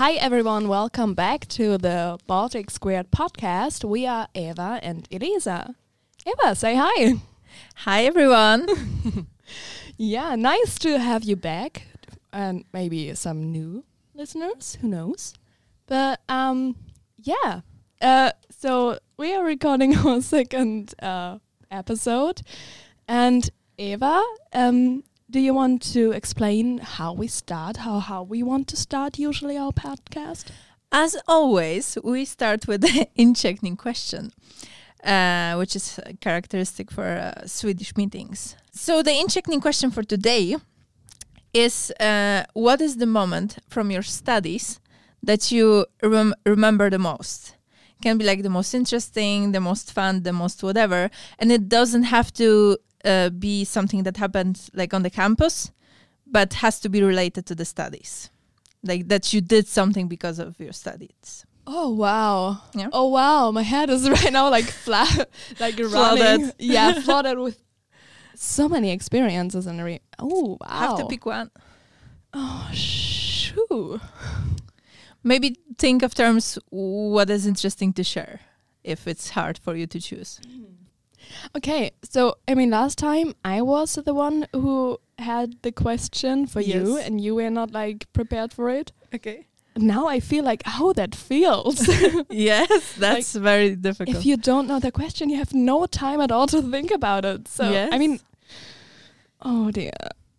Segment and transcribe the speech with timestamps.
[0.00, 0.68] Hi, everyone.
[0.68, 3.84] Welcome back to the Baltic Squared podcast.
[3.84, 5.74] We are Eva and Elisa.
[6.24, 7.20] Eva, say hi.
[7.84, 8.66] Hi, everyone.
[9.98, 11.82] yeah, nice to have you back.
[12.32, 13.84] And maybe some new
[14.14, 15.34] listeners, who knows?
[15.86, 16.76] But um,
[17.18, 17.60] yeah.
[18.00, 21.40] Uh, so we are recording our second uh,
[21.70, 22.40] episode.
[23.06, 24.24] And Eva,
[24.54, 29.18] um, do you want to explain how we start, how how we want to start
[29.18, 30.46] usually our podcast?
[30.92, 34.32] As always, we start with the inchecking question,
[35.04, 38.56] uh, which is characteristic for uh, Swedish meetings.
[38.72, 40.56] So the inchecking question for today
[41.54, 44.80] is: uh, What is the moment from your studies
[45.22, 47.54] that you rem remember the most?
[48.02, 52.04] Can be like the most interesting, the most fun, the most whatever, and it doesn't
[52.04, 55.70] have to uh, be something that happens like on the campus,
[56.26, 58.30] but has to be related to the studies,
[58.82, 61.44] like that you did something because of your studies.
[61.66, 62.62] Oh wow!
[62.74, 62.88] Yeah.
[62.92, 63.50] Oh wow!
[63.50, 65.90] My head is right now like flat, like Flooded.
[65.92, 66.52] running.
[66.58, 67.62] Yeah, flooded with
[68.34, 70.68] so many experiences and re- oh wow!
[70.68, 71.50] Have to pick one.
[72.32, 74.00] Oh shoo!
[75.22, 78.40] Maybe think of terms what is interesting to share
[78.82, 80.40] if it's hard for you to choose.
[81.56, 86.60] Okay, so I mean, last time I was the one who had the question for
[86.60, 88.92] you, and you were not like prepared for it.
[89.14, 89.46] Okay.
[89.76, 91.86] Now I feel like how that feels.
[92.30, 94.16] yes, that's very difficult.
[94.16, 97.24] if you don't know the question, you have no time at all to think about
[97.24, 97.48] it.
[97.48, 98.18] So I mean,
[99.42, 99.92] oh dear.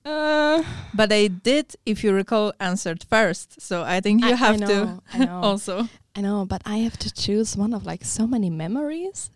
[0.04, 0.64] Uh,
[0.96, 3.62] but I did, if you recall, answered first.
[3.62, 5.42] So I think you I- I have know, to I know.
[5.44, 5.88] also.
[6.16, 9.30] I know, but I have to choose one of like so many memories,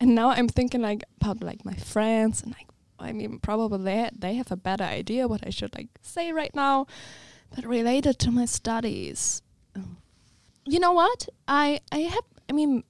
[0.00, 2.66] and now I'm thinking like about like my friends and like
[2.98, 6.54] I mean probably they they have a better idea what I should like say right
[6.54, 6.86] now,
[7.54, 9.42] but related to my studies,
[9.76, 9.82] oh.
[10.66, 12.84] you know what I I have I mean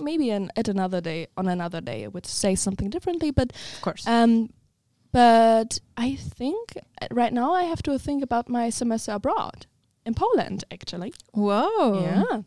[0.00, 3.82] maybe an, at another day on another day I would say something differently, but Of
[3.82, 4.06] course.
[4.06, 4.50] um,
[5.12, 9.66] but I think uh, right now I have to think about my semester abroad
[10.04, 11.12] in Poland actually.
[11.32, 12.00] Whoa.
[12.02, 12.42] Yeah.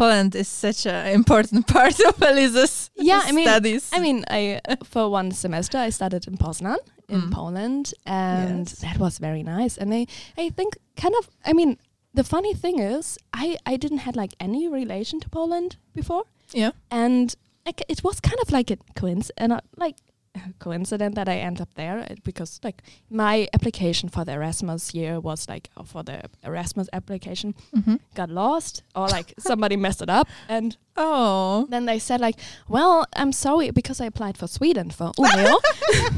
[0.00, 3.90] Poland is such an important part of Elisa's Yeah, I mean- studies.
[3.96, 6.78] I mean, I for one semester I studied in Poznan
[7.08, 7.30] in Mm.
[7.32, 8.78] Poland, and Yes.
[8.84, 9.80] that was very nice.
[9.80, 10.06] And I,
[10.44, 11.76] I think kind of, I mean,
[12.16, 16.22] the funny thing is, I I didn't had like any relation to Poland before,
[16.54, 16.72] yeah.
[16.90, 17.34] and
[17.88, 19.96] it was kind of like a coincidence, like
[20.36, 24.94] a coincidence that I end up there uh, because like my application for the Erasmus
[24.94, 27.96] year was like uh, for the Erasmus application Mm-hmm.
[28.14, 31.66] got lost or like somebody messed it up and Oh.
[31.70, 32.36] then they said like,
[32.68, 35.56] "Well, I'm sorry because I applied for Sweden for Umeå."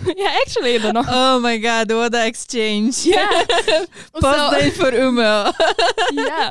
[0.16, 1.92] yeah, actually, the no- Oh my God!
[1.92, 3.06] What an exchange!
[3.06, 3.44] yeah,
[4.14, 5.52] Poznań for Umeå.
[6.12, 6.50] yeah.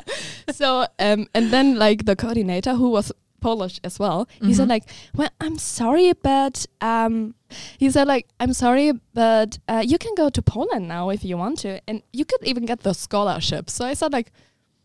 [0.53, 3.11] So um, and then like the coordinator who was
[3.41, 4.69] Polish as well, he said Mhm.
[4.69, 4.85] like,
[5.15, 7.33] "Well, I'm sorry, but um,
[7.79, 11.37] he said like, I'm sorry, but uh, you can go to Poland now if you
[11.37, 14.31] want to, and you could even get the scholarship." So I said like,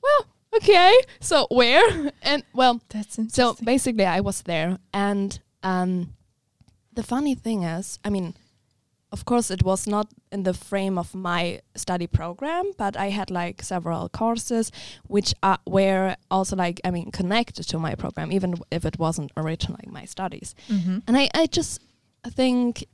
[0.03, 0.23] "Well,
[0.57, 0.93] okay.
[1.21, 6.15] So where?" And well, That's So basically, I was there, and um,
[6.95, 8.35] the funny thing is, I mean,
[9.13, 13.31] of course, it was not in the frame of my study program, but I had
[13.31, 14.73] like several courses
[15.07, 19.31] which are were also like I mean connected to my program, even if it wasn't
[19.37, 20.55] originally my studies.
[20.69, 21.03] Mhm.
[21.07, 21.81] And I, I just
[22.27, 22.85] think,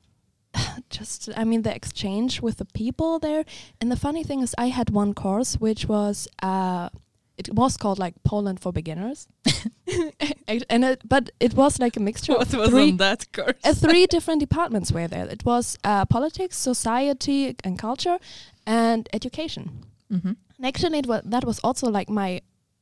[0.91, 3.45] just I mean the exchange with the people there.
[3.81, 6.91] And the funny thing is, I had one course which was uh,
[7.49, 9.27] it was called like Poland for beginners,
[10.71, 13.55] and it, but it was like a mixture What was three on that course?
[13.65, 15.27] uh, three different departments were there.
[15.31, 18.19] It was uh, politics, society, and culture,
[18.67, 19.85] and education.
[20.11, 20.37] Mhm.
[20.59, 22.41] And actually, it was, that was also like my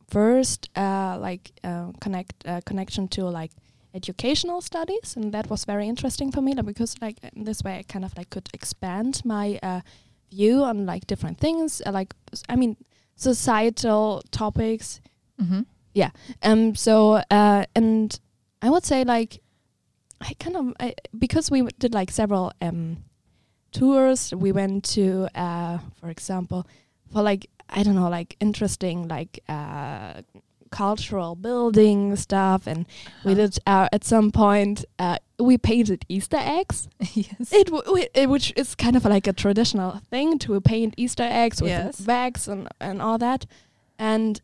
[0.09, 3.53] first uh, like uh, connect uh, connection to like
[3.94, 7.82] educational studies, and that was very interesting for me because like in this way I
[7.82, 9.81] kind of like could expand my uh,
[10.31, 12.15] view on like different things, uh, like
[12.49, 12.76] I mean
[13.20, 15.00] societal topics.
[15.41, 15.67] Mhm.
[15.94, 16.11] Yeah.
[16.43, 16.75] Um.
[16.75, 18.19] So uh, and
[18.62, 19.43] I would say like
[20.20, 23.05] I kind of I, because we did like several um
[23.72, 24.32] tours.
[24.34, 26.67] We went to uh for example
[27.12, 30.23] for like I don't know like interesting like uh
[30.70, 32.87] cultural building stuff and
[33.25, 33.40] we Uh-huh.
[33.46, 37.52] did uh, at some point uh we painted Easter eggs yes.
[37.52, 41.25] it, w- w- it which is kind of like a traditional thing to paint Easter
[41.28, 42.00] eggs with Yes.
[42.06, 43.46] wax and and all that,
[43.99, 44.40] and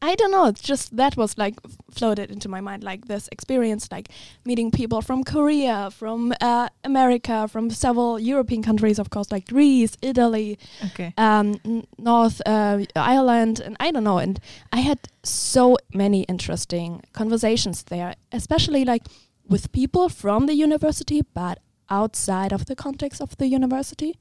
[0.00, 0.46] I don't know.
[0.46, 1.54] It's just that was like
[1.90, 4.08] floated into my mind, like this experience, like
[4.44, 9.96] meeting people from Korea, from uh, America, from several European countries, of course, like Greece,
[10.02, 11.12] Italy, Okay.
[11.16, 14.18] um, n- North uh, Ireland, and I don't know.
[14.18, 14.38] And
[14.72, 19.02] I had so many interesting conversations there, especially like
[19.48, 21.58] with people from the university, but
[21.90, 24.16] outside of the context of the university.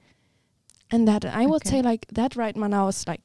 [0.94, 1.78] And that I would Okay.
[1.78, 3.22] say like that right now is like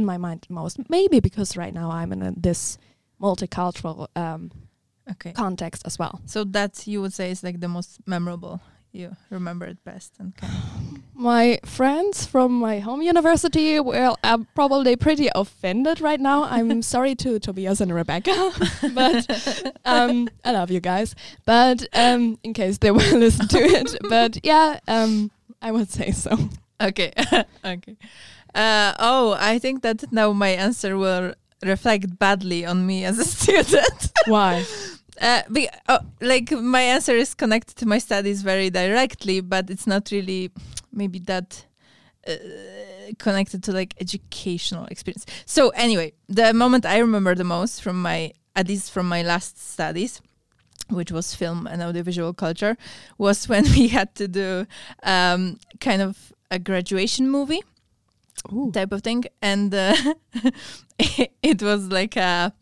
[0.00, 0.76] in my mind most.
[0.88, 2.78] Maybe because right now I'm in a, this
[3.20, 4.50] multicultural um,
[5.10, 5.32] Okay.
[5.32, 6.20] context as well.
[6.26, 8.60] So that you would say is like the most memorable.
[8.92, 14.38] You remember it best and kind of My friends from my home university well are
[14.54, 16.44] probably pretty offended right now.
[16.44, 18.52] I'm sorry to Tobias and Rebecca,
[18.94, 21.14] but um, I love you guys.
[21.44, 25.30] But um, in case they will listen to it, but yeah, um,
[25.60, 26.30] I would say so.
[26.80, 27.12] Okay.
[27.64, 27.96] okay.
[28.54, 33.24] Uh, oh, I think that now my answer will reflect badly on me as a
[33.36, 34.12] student.
[34.26, 34.64] Why?
[35.20, 39.86] Uh, be, oh, like my answer is connected to my studies very directly, but it's
[39.86, 40.50] not really
[40.94, 41.66] maybe that
[42.26, 42.32] uh,
[43.18, 45.26] connected to like educational experience.
[45.44, 49.58] So anyway, the moment I remember the most from my at least from my last
[49.72, 50.22] studies
[50.88, 52.76] which was film and audiovisual culture
[53.18, 54.66] was when we had to do
[55.02, 57.62] um, kind of a graduation movie
[58.52, 58.70] Ooh.
[58.72, 59.24] type of thing.
[59.42, 59.94] And uh,
[60.98, 62.52] it was like a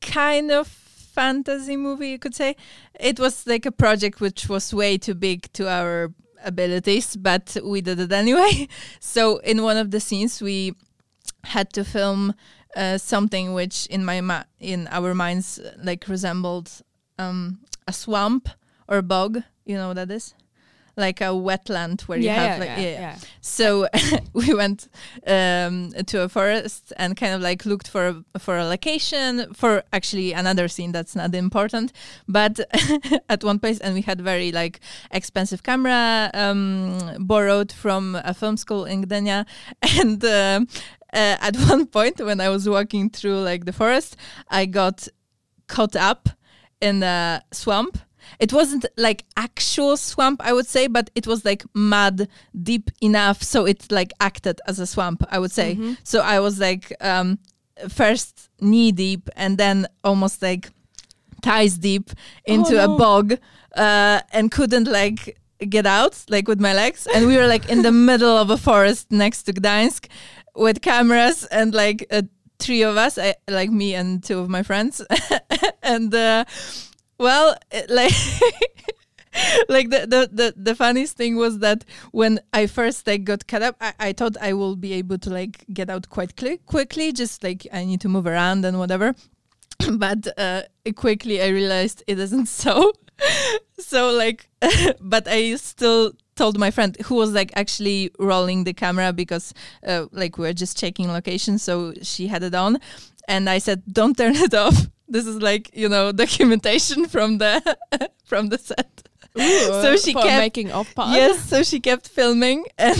[0.00, 2.56] kind of fantasy movie you could say.
[2.98, 6.12] It was like a project which was way too big to our
[6.44, 8.68] abilities but we did it anyway.
[9.00, 10.74] So in one of the scenes we
[11.44, 12.34] had to film
[12.76, 16.70] uh, something which in my ma- in our minds like resembled
[17.18, 18.48] um, a swamp
[18.88, 19.42] or a bog.
[19.64, 20.34] You know what that is
[20.96, 23.88] like a wetland where you have like yeah, so
[24.32, 24.88] we went
[25.26, 29.82] um, to a forest and kind of like looked for a, for a location for
[29.92, 31.92] actually another scene that's not important,
[32.28, 32.60] but
[33.28, 34.80] at one place and we had very like
[35.10, 39.46] expensive camera um, borrowed from a film school in Gdynia
[40.00, 40.24] and.
[40.24, 40.60] Uh,
[41.14, 44.16] uh, at one point, when I was walking through like the forest,
[44.48, 45.06] I got
[45.66, 46.30] caught up
[46.80, 47.98] in a swamp
[48.38, 52.28] it wasn't like actual swamp i would say but it was like mud
[52.62, 55.74] deep enough so it like acted as a swamp i would say.
[55.76, 55.96] Mhm.
[56.04, 57.38] so i was like um
[57.88, 60.70] first knee deep and then almost like
[61.42, 62.10] thighs deep
[62.44, 63.32] into Oh, a bog
[63.76, 65.38] uh and couldn't like
[65.68, 67.06] get out like with my legs.
[67.14, 70.06] And we were like in the middle of a forest next to gdansk
[70.56, 72.22] with cameras and like uh,
[72.58, 75.00] three of us I, like me and two of my friends.
[75.82, 76.44] And uh
[77.18, 77.56] well
[77.88, 78.12] like
[79.68, 83.62] like the, the the the funniest thing was that when i first like got cut
[83.62, 87.12] up i, I thought i will be able to like get out quite cli- quickly
[87.12, 89.14] just like i need to move around and whatever.
[89.92, 90.62] But uh
[90.94, 92.92] quickly i realized it isn't so
[93.78, 94.48] so like
[95.00, 99.52] but i still told my friend who was like actually rolling the camera because
[99.86, 102.78] uh, like we were just checking location so she had it on.
[103.28, 107.52] And i said don't turn it off this is like you know documentation from the
[108.30, 108.88] from the set
[109.82, 111.14] So she kept- making off part.
[111.18, 112.98] yes so she kept filming and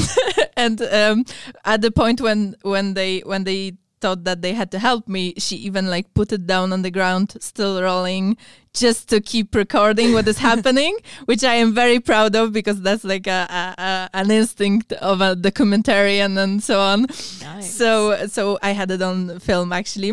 [0.64, 1.16] and um,
[1.64, 2.40] at the point when
[2.72, 3.60] when they when they
[4.02, 6.90] thought that they had to help me she even like put it down on the
[6.90, 8.36] ground still rolling
[8.74, 10.94] just to keep recording what is happening
[11.30, 15.20] which i am very proud of because that's like a, a, a an instinct of
[15.20, 17.06] a documentarian and so on
[17.42, 17.70] Nice.
[17.80, 17.90] so
[18.26, 20.12] so I had it on film actually.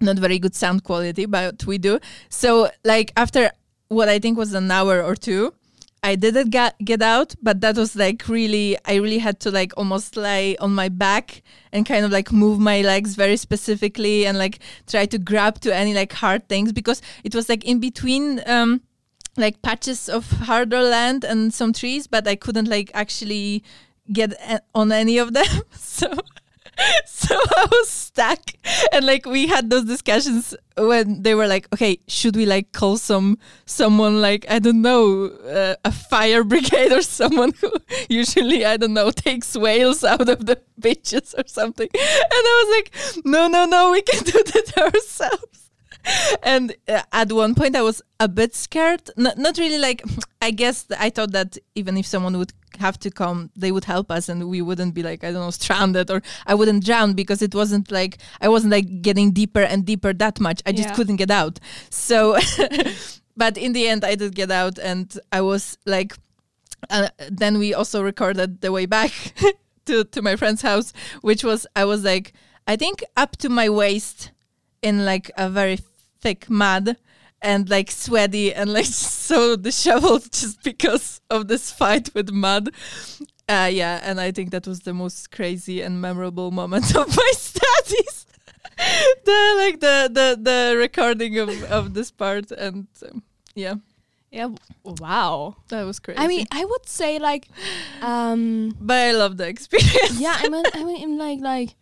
[0.00, 1.98] Not very good sound quality, but we do.
[2.28, 3.50] So like after
[3.88, 5.52] what I think was an hour or two,
[6.02, 9.72] I didn't get get out, but that was like really I really had to like
[9.76, 11.42] almost lie on my back
[11.72, 15.74] and kind of like move my legs very specifically and like try to grab to
[15.74, 18.80] any like hard things because it was like in between um
[19.36, 23.62] like patches of harder land and some trees, but I couldn't like actually
[24.12, 24.32] get
[24.74, 25.46] on any of them.
[25.76, 26.12] so
[27.06, 28.40] so I was stuck,
[28.92, 32.96] and like we had those discussions when they were like, "Okay, should we like call
[32.96, 37.72] some someone like I don't know uh, a fire brigade or someone who
[38.08, 42.76] usually I don't know takes whales out of the beaches or something?" And I was
[42.76, 45.59] like, "No, no, no, we can do that ourselves."
[46.42, 49.02] and uh, at one point i was a bit scared.
[49.18, 50.02] N- not really like
[50.42, 54.10] i guess i thought that even if someone would have to come they would help
[54.10, 57.42] us and we wouldn't be like i don't know stranded or i wouldn't drown because
[57.42, 60.62] it wasn't like i wasn't like getting deeper and deeper that much.
[60.66, 60.94] I just Yeah.
[60.94, 61.58] couldn't get out.
[61.90, 62.36] So
[63.36, 66.14] but in the end i did get out and i was like
[66.88, 69.10] uh, then we also recorded the way back
[69.84, 72.32] to, to my friend's house which was i was like
[72.66, 74.30] I think up to my waist
[74.80, 75.78] in like a very
[76.20, 76.96] thick mud
[77.42, 78.84] and like sweaty and like
[79.24, 82.70] so disheveled just because of this fight with mud.
[83.48, 87.32] Uh, yeah, and I think that was the most crazy and memorable moment of my
[87.34, 88.26] studies.
[89.24, 93.22] the like the the the recording of of this part and um,
[93.54, 93.74] yeah,
[94.30, 94.48] Yeah.
[94.84, 95.56] Wow.
[95.68, 96.18] that was crazy.
[96.18, 97.48] I mean, I would say like,
[98.02, 100.18] um, but I love the experience.
[100.20, 100.36] yeah.
[100.38, 101.74] I mean, I mean, like, like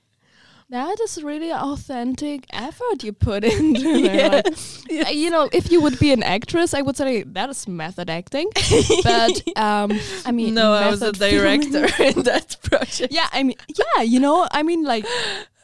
[0.70, 4.32] that is really authentic effort you put into it.
[4.32, 4.84] Like, Yes.
[5.06, 8.10] uh, you know, if you would be an actress, I would say that is method
[8.10, 8.50] acting.
[9.02, 9.92] But um,
[10.26, 13.12] I mean, no, I was a director in that project.
[13.12, 15.06] Yeah, I mean, yeah, you know, I mean, like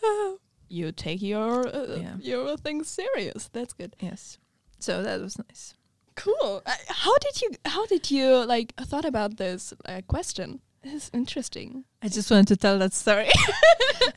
[0.69, 2.17] you take your uh, Yeah.
[2.21, 3.49] your things serious.
[3.53, 3.95] That's good.
[4.01, 4.39] Yes.
[4.79, 5.75] So that was nice.
[6.17, 6.63] Cool.
[6.65, 10.61] Uh, how did you how did you like thought about this uh, question?
[10.85, 11.85] It's interesting.
[12.03, 13.31] I just wanted to tell that story.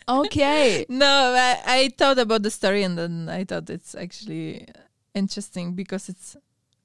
[0.09, 0.85] Okay.
[0.87, 4.65] no, I, I thought about the story and then I thought it's actually
[5.13, 6.37] interesting because it's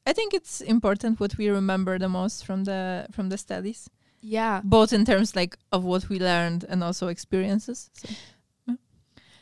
[0.05, 3.89] I think it's important what we remember the most from the from the studies,
[4.21, 4.61] yeah.
[4.65, 7.91] both in terms like of what we learned and also experiences.
[7.95, 8.09] So.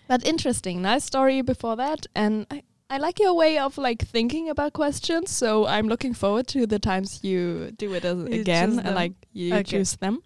[0.06, 0.82] But interesting.
[0.82, 2.06] Nice story before that.
[2.14, 5.30] And I, I like your way of like thinking about questions.
[5.30, 9.54] So I'm looking forward to the times you do it You again and like you
[9.54, 9.62] Okay.
[9.78, 10.18] choose them.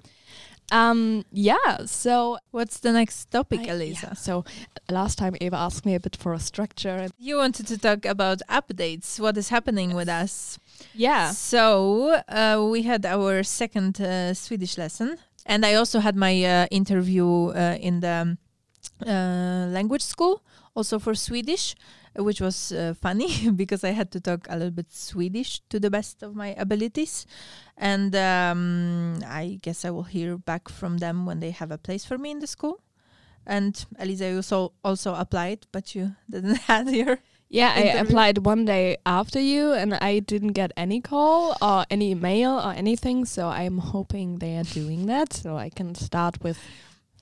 [0.73, 4.07] Um yeah, so What's the next topic, I- Elisa?
[4.07, 4.45] yeah, so
[4.91, 6.97] last time Eva asked me a bit for a structure.
[7.03, 10.59] and You wanted to talk about updates, what is happening with us.
[10.95, 11.33] Yeah.
[11.33, 16.67] So uh, we had our second uh, Swedish lesson, and I also had my uh,
[16.71, 18.39] interview uh, in the um,
[19.07, 20.41] uh, language school,
[20.75, 21.75] also for Swedish,
[22.17, 25.91] which was uh, funny because I had to talk a little bit Swedish to the
[25.91, 27.27] best of my abilities,
[27.77, 32.05] and um, I guess I will hear back from them when they have a place
[32.05, 32.81] for me in the school.
[33.47, 37.19] And Elisa, you also also applied, but you didn't have your
[37.51, 42.15] Yeah, I applied one day after you and I didn't get any call or any
[42.15, 43.25] mail or anything.
[43.27, 46.59] So I'm hoping they are doing that so I can start with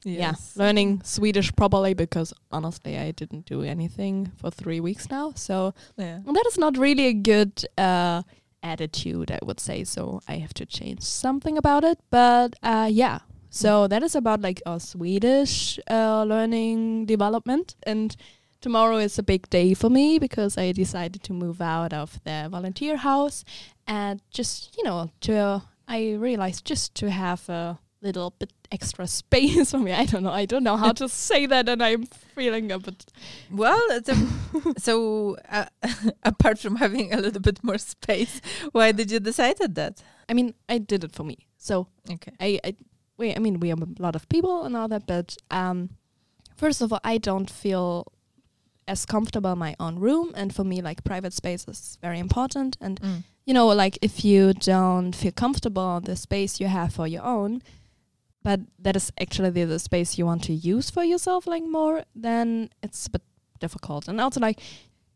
[0.05, 5.33] yeah, learning Swedish properly because honestly I didn't do anything for three weeks now.
[5.37, 6.19] So yeah.
[6.25, 8.23] that is not really a good uh,
[8.63, 9.85] attitude, I would say.
[9.85, 11.99] So I have to change something about it.
[12.11, 17.77] But uh, yeah, so that is about like our Swedish uh, learning development.
[17.83, 18.17] And
[18.61, 22.49] tomorrow is a big day for me because I decided to move out of the
[22.51, 23.45] volunteer house
[23.87, 29.71] and just, you know, to, I realized just to have a little bit extra space
[29.73, 29.93] for me.
[29.93, 30.33] I don't know.
[30.33, 33.05] I don't know how to say that and I'm feeling a bit
[33.51, 34.17] Well, it's a,
[34.81, 35.67] so uh,
[36.25, 38.41] apart from having a little bit more space,
[38.73, 40.03] why did you decide that?
[40.29, 41.37] I mean, I did it for me.
[41.59, 42.33] So Okay.
[42.41, 42.75] I, I,
[43.19, 45.91] we, I mean, we are a lot of people and all that, but um,
[46.57, 48.07] first of all, I don't feel
[48.89, 52.77] as comfortable in my own room, and for me, like private space is very important.
[52.81, 53.23] And Mm.
[53.47, 57.23] you know, like if you don't feel comfortable in the space you have for your
[57.23, 57.63] own,
[58.43, 62.03] but that is actually the, the space you want to use for yourself, like more,
[62.15, 63.23] then it's a bit
[63.61, 64.09] difficult.
[64.09, 64.61] And also, like,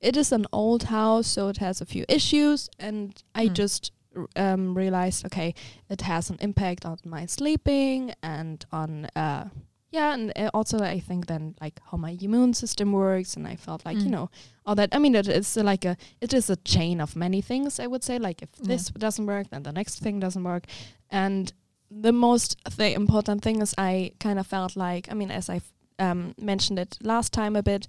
[0.00, 3.54] it is an old house, so it has a few issues, and I Mm.
[3.54, 3.92] just
[4.36, 5.54] um, realized, okay,
[5.90, 9.44] it has an impact on my sleeping and on uh
[9.90, 13.54] yeah and uh, also i think then like how my immune system works and i
[13.56, 14.16] felt like you Mm.
[14.16, 14.30] know
[14.66, 17.78] all that i mean it is like a it is a chain of many things
[17.78, 18.68] i would say like if Yeah.
[18.68, 20.64] this doesn't work then the next thing doesn't work
[21.10, 21.52] and
[21.90, 25.60] the most the important thing is i kind of felt like i mean as i
[25.98, 27.86] um, mentioned it last time a bit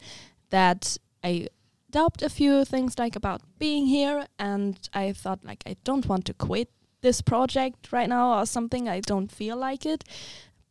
[0.50, 1.48] that i
[1.89, 6.25] doubted a few things like about being here and i thought like i don't want
[6.25, 6.70] to quit
[7.01, 8.89] this project right now or something.
[8.89, 10.04] I don't feel like it.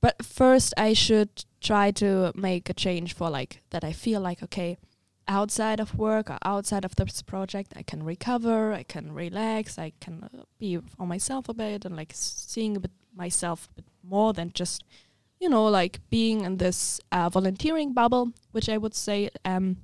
[0.01, 4.41] But first i should try to make a change for like that i feel like
[4.43, 4.77] okay
[5.29, 9.93] outside of work or outside of this project i can recover i can relax i
[10.01, 13.85] can uh, be for myself a bit and like seeing a bit myself a bit
[14.03, 14.85] more than just
[15.41, 19.77] you know like being in this uh, volunteering bubble which i would say um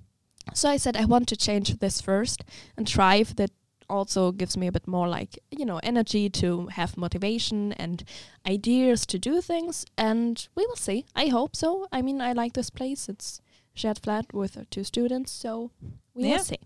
[0.55, 2.45] so i said i want to change this first
[2.77, 3.51] and try if that
[3.93, 8.03] also gives me a bit more like you know energy to have motivation and
[8.49, 11.05] ideas to do things and we will see.
[11.15, 11.87] I hope so.
[11.93, 13.09] I mean i like this place.
[13.09, 13.41] It's
[13.75, 15.71] shared flat with two students so
[16.15, 16.37] we Yeah.
[16.37, 16.59] will see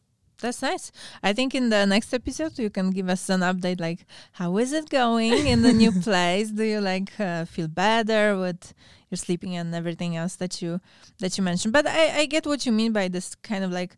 [0.43, 0.93] That's nice.
[1.23, 4.01] I think in the next episode you can give us an update, like
[4.33, 6.51] how is it going in the new place?
[6.53, 8.75] Do you like uh, feel better with
[9.11, 10.79] your sleeping and everything else that you
[11.21, 11.73] that you mentioned?
[11.73, 13.97] But I, I get what you mean by this kind of like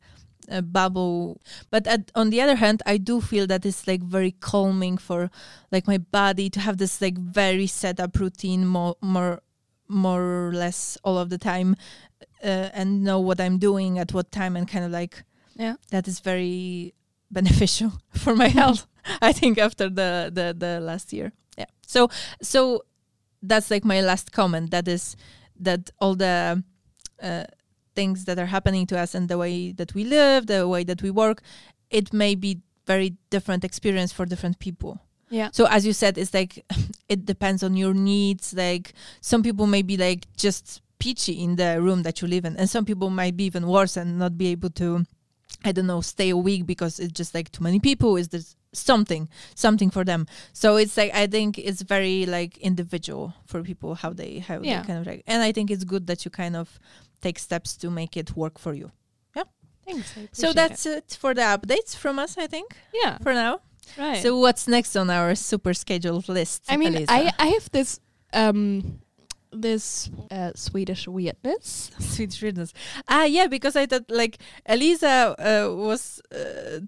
[0.48, 1.40] uh, bubble.
[1.74, 5.30] But at, on the other hand, I do feel that it's like very calming for
[5.72, 9.42] like my body to have this like very set up routine, more more
[9.90, 11.74] more or less all of the time
[12.44, 15.24] uh, and know what I'm doing at what time and kind of like
[15.56, 15.74] Yeah.
[15.90, 16.94] that is very
[17.30, 18.86] beneficial for my health.
[19.22, 21.32] I think after the, the the last year.
[21.58, 21.66] Yeah.
[21.86, 22.08] So
[22.42, 22.82] so
[23.42, 24.70] that's like my last comment.
[24.70, 25.16] That is
[25.64, 26.62] that all the
[27.22, 27.44] uh,
[27.94, 31.02] things that are happening to us and the way that we live, the way that
[31.02, 31.42] we work,
[31.90, 34.98] it may be very different experience for different people.
[35.30, 35.50] Yeah.
[35.52, 36.64] So as you said, it's like
[37.08, 38.52] it depends on your needs.
[38.54, 42.56] Like some people may be like just peachy in the room that you live in,
[42.56, 45.04] and some people might be even worse and not be able to,
[45.64, 48.16] I don't know, stay a week because it's just like too many people.
[48.16, 48.40] Is there
[48.72, 50.26] something, something for them?
[50.52, 54.80] So it's like I think it's very like individual for people how they how Yeah.
[54.82, 56.78] they kind of like, and I think it's good that you kind of
[57.20, 58.90] take steps to make it work for you.
[59.36, 59.44] Yeah
[59.88, 60.14] thanks.
[60.32, 63.18] So that's it for the updates from us, I think, yeah.
[63.18, 63.60] for now.
[63.96, 64.22] Right.
[64.22, 66.64] So what's next on our super scheduled list?
[66.68, 67.12] I mean, Elisa?
[67.12, 68.00] I I have this
[68.32, 69.00] um
[69.52, 71.90] this uh, Swedish weirdness.
[71.98, 72.72] Sweet weirdness.
[73.08, 76.80] Ah, yeah, because I thought like Elisa uh, was uh,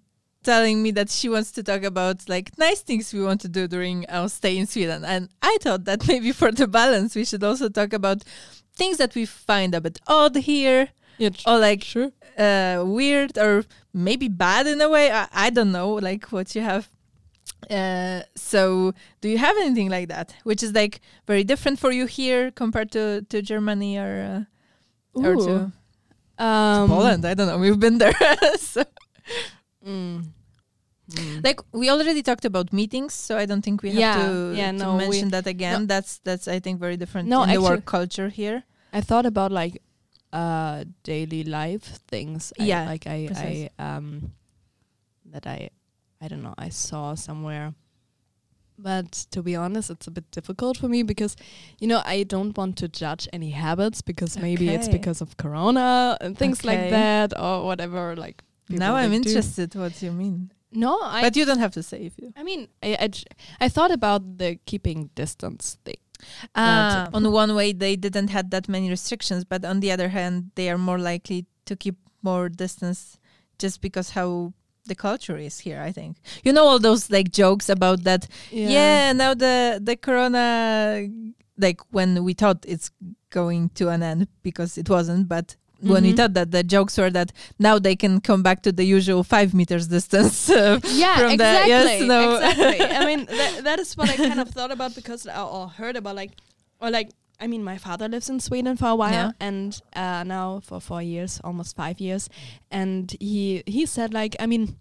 [0.42, 3.66] telling me that she wants to talk about like nice things we want to do
[3.68, 7.44] during our stay in Sweden, and I thought that maybe for the balance we should
[7.44, 8.22] also talk about
[8.74, 10.88] things that we find a bit odd here,
[11.18, 11.30] Yeah.
[11.46, 12.12] or like sure.
[12.38, 15.10] uh, weird, or maybe bad in a way.
[15.12, 16.88] I, I don't know, like what you have.
[17.68, 22.06] Uh, so do you have anything like that, which is like very different for you
[22.06, 24.46] here compared to to Germany or?
[25.14, 25.72] Uh, or to
[26.38, 27.24] um, Poland.
[27.26, 27.58] I don't know.
[27.58, 28.14] We've been there.
[28.58, 28.84] so,
[29.84, 30.24] Mm.
[31.10, 31.42] Mm.
[31.44, 34.70] like we already talked about meetings, so I don't think we have Yeah, to, yeah,
[34.72, 35.86] to no, we- mention that again.
[35.86, 38.62] That's that's I think very different No, in the work culture here.
[38.92, 39.82] I thought about like
[40.32, 42.52] uh daily life things.
[42.58, 43.28] I, Yeah, like I.
[43.34, 44.30] I um
[45.32, 45.70] that I
[46.20, 47.74] I don't know I saw somewhere.
[48.78, 51.36] But to be honest, it's a bit difficult for me because,
[51.80, 56.16] you know, I don't want to judge any habits because maybe it's because of Corona
[56.22, 58.16] and things like that or whatever.
[58.16, 59.16] Like now I'm do.
[59.16, 61.20] interested what you mean, No, I.
[61.20, 62.32] but you don't have to say if you.
[62.36, 63.24] I mean, I, I, j-
[63.60, 65.96] I thought about the keeping distance thing.
[66.54, 70.52] Uh, on one way, they didn't have that many restrictions, but on the other hand,
[70.54, 73.18] they are more likely to keep more distance
[73.58, 74.52] just because how
[74.90, 75.80] the culture is here.
[75.88, 76.12] I think
[76.46, 79.12] you know all those like jokes about that Yeah.
[79.22, 79.56] now the
[79.88, 80.44] the corona
[81.64, 82.90] like when we thought it's
[83.30, 85.56] going to an end because it wasn't, but
[85.92, 86.16] when we Mhm.
[86.18, 89.50] thought that the jokes were that now they can come back to the usual five
[89.60, 90.36] meters distance.
[90.60, 91.70] Uh, Yeah, from the- exactly.
[91.74, 92.20] yes, no.
[92.36, 92.80] exactly.
[93.00, 95.96] I mean, that, that is what I kind of thought about because I or heard
[95.96, 96.32] about like,
[96.82, 97.08] or like,
[97.40, 99.30] I mean, my father lives in Sweden for a while, Yeah.
[99.48, 102.28] and uh, now for four years, almost five years,
[102.70, 104.76] and he he said like, I mean,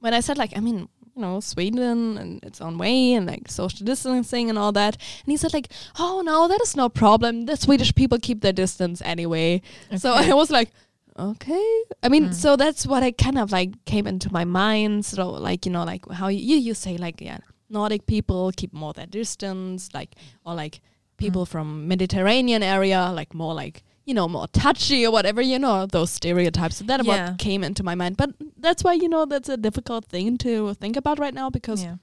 [0.00, 3.50] when I said like, I mean, you know, Sweden and its own way and like
[3.50, 7.44] social distancing and all that, and he said like, oh no, that is no problem.
[7.46, 9.60] The Swedish people keep their distance anyway.
[9.96, 10.70] So I was like,
[11.18, 11.82] okay.
[12.02, 12.34] I mean, Mm.
[12.34, 15.04] so that's what I kind of like came into my mind.
[15.04, 18.92] So like you know, like how you you say like yeah, Nordic people keep more
[18.94, 20.80] their distance, like or like
[21.24, 21.48] people Mm.
[21.54, 23.76] from Mediterranean area, like more like
[24.08, 25.40] you know more touchy or whatever.
[25.52, 26.76] You know those stereotypes.
[26.78, 27.10] So that Yeah.
[27.10, 28.16] what came into my mind.
[28.16, 28.30] But
[28.66, 31.96] that's why you know that's a difficult thing to think about right now because yeah.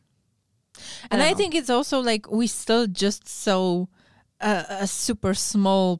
[1.04, 1.38] I And I know.
[1.40, 3.86] think it's also like we still just saw
[4.52, 4.54] a,
[4.86, 6.00] a super small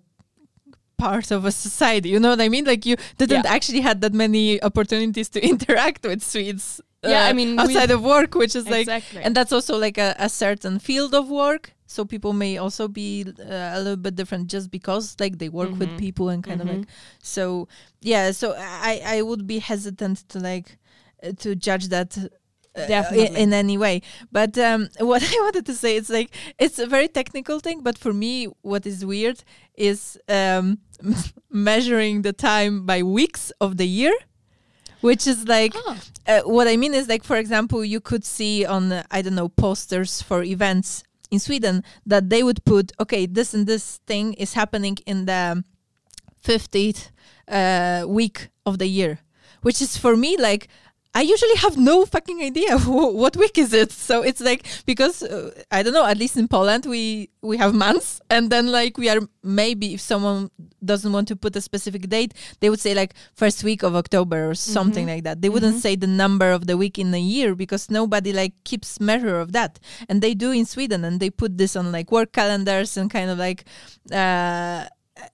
[0.98, 2.10] part of a society.
[2.10, 2.66] You know what I mean?
[2.66, 3.56] Like you didn't Yeah.
[3.56, 6.82] actually had that many opportunities to interact with Swedes.
[7.04, 8.88] Yeah, I uh, mean, outside of work, which is like,
[9.26, 11.74] and that's also like a, a certain field of work.
[11.96, 15.72] So people may also be uh, a little bit different just because like they work
[15.80, 15.98] with Mhm.
[16.06, 16.74] people and kind of Mhm.
[16.78, 16.88] like
[17.24, 17.68] so
[18.12, 18.32] yeah.
[18.34, 18.48] So
[18.92, 20.68] I I would be hesitant to like
[21.24, 22.12] uh, to judge that.
[22.76, 23.42] uh, Definitely.
[23.44, 23.96] in any way
[24.32, 26.30] but um what i wanted to say is like
[26.64, 28.34] it's a very technical thing but for me
[28.72, 29.38] what is weird
[29.90, 30.78] is um
[31.50, 34.14] measuring the time by weeks of the year
[35.02, 35.98] which is like Ah.
[36.28, 39.36] uh, what I mean is like for example you could see on uh, I don't
[39.36, 44.34] know posters for events in Sweden that they would put okay this and this thing
[44.34, 45.64] is happening in the
[46.44, 47.12] 50th
[47.48, 49.20] uh, week of the year
[49.62, 50.68] which is for me like
[51.16, 53.92] I usually have no fucking idea wh- what week is it.
[53.92, 56.06] So it's like because uh, I don't know.
[56.06, 60.02] At least in Poland, we we have months, and then like we are maybe if
[60.02, 60.52] someone
[60.86, 64.50] doesn't want to put a specific date, they would say like first week of October
[64.52, 65.10] or something Mhm.
[65.16, 65.42] like that.
[65.42, 65.82] They wouldn't Mhm.
[65.82, 69.52] say the number of the week in a year because nobody like keeps measure of
[69.54, 73.10] that, and they do in Sweden, and they put this on like work calendars and
[73.10, 73.66] kind of like
[74.14, 74.86] uh,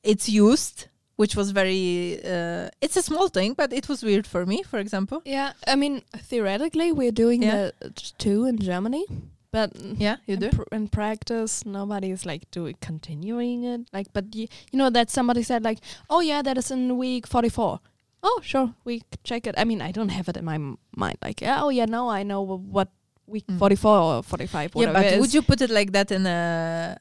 [0.03, 0.87] it's used.
[1.17, 4.79] Which was very, uh, it's a small thing, but it was weird for me, for
[4.79, 5.21] example.
[5.25, 7.71] Yeah, I mean theoretically we're doing Yeah.
[7.79, 9.05] the t- two in Germany,
[9.51, 10.49] but Yeah, you in, do.
[10.49, 13.81] pr- in practice, nobody's like doing continuing it.
[13.93, 17.27] Like, but you, you know that somebody said like, oh yeah, that is in week
[17.27, 17.79] forty four.
[18.21, 19.55] Oh sure, we check it.
[19.57, 21.17] I mean, I don't have it in my m- mind.
[21.23, 22.89] Like, yeah, oh yeah, now I know wh- what
[23.25, 23.57] week Mm.
[23.57, 24.71] forty four or forty five.
[24.75, 26.97] Yeah, but would you put it like that in a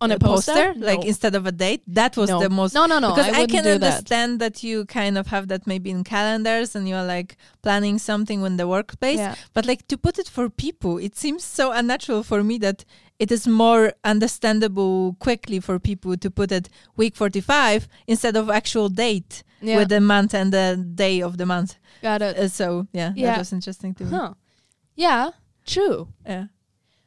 [0.00, 0.74] on a poster?
[0.76, 1.06] like No.
[1.06, 1.82] instead of a date?
[1.86, 2.40] That was no.
[2.40, 3.14] the most no, no, no.
[3.14, 3.82] because I, I, can do that.
[3.82, 4.62] understand that.
[4.62, 8.66] you kind of have that maybe in calendars and you're like planning something in the
[8.68, 9.18] workplace.
[9.18, 9.34] Yeah.
[9.54, 12.84] But like to put it for people, it seems so unnatural for me that
[13.18, 18.88] it is more understandable quickly for people to put it week 45 instead of actual
[18.88, 21.76] date Yeah, with the month and the day of the month.
[22.02, 22.36] got it.
[22.38, 23.30] Uh, so yeah, Yeah.
[23.30, 24.10] that was interesting to me.
[24.10, 24.34] Huh.
[24.94, 25.30] Yeah,
[25.66, 26.08] true.
[26.26, 26.46] Yeah.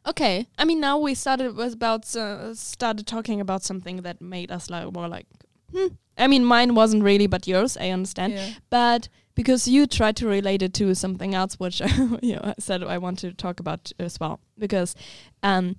[0.06, 0.48] Okay.
[0.58, 4.70] I mean, now we started was about uh, started talking about something that made us
[4.70, 5.28] like more like.
[5.72, 5.88] Hmm.
[6.18, 8.34] I mean, mine wasn't really, but yours, I understand.
[8.34, 8.50] Yeah.
[8.70, 11.80] But because you tried to relate it to something else, which
[12.22, 14.40] you know, I said I want to talk about as well.
[14.58, 14.96] Because
[15.44, 15.78] um,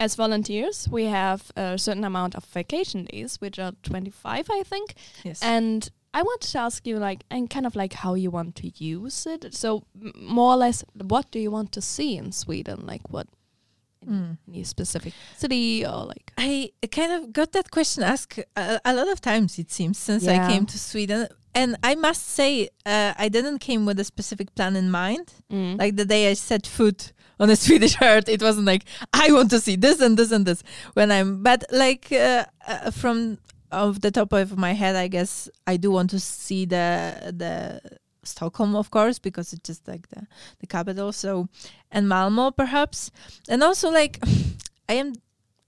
[0.00, 4.94] as volunteers, we have a certain amount of vacation days, which are 25, I think.
[5.24, 5.42] Yes.
[5.42, 8.72] And I wanted to ask you, like, and kind of like how you want to
[8.82, 9.54] use it.
[9.54, 12.86] So, m- more or less, what do you want to see in Sweden?
[12.86, 13.26] Like, what
[14.08, 14.38] Mm.
[14.48, 16.32] any specific city or like?
[16.38, 20.24] I kind of got that question asked a, a lot of times, it seems, since
[20.24, 20.44] Yeah.
[20.46, 21.28] I came to Sweden.
[21.54, 25.32] And I must say, uh, I didn't came with a specific plan in mind.
[25.52, 25.78] Mm.
[25.78, 29.50] Like the day I set foot on a Swedish earth, it wasn't like I want
[29.50, 30.62] to see this and this and this.
[30.94, 33.38] When I'm, but like uh, uh, from
[33.70, 37.80] of the top of my head, I guess I do want to see the the
[38.28, 40.26] Stockholm, of course, because it's just like the
[40.60, 41.12] the capital.
[41.12, 41.48] So,
[41.90, 43.10] and Malmo perhaps,
[43.48, 44.18] and also like
[44.88, 45.12] I am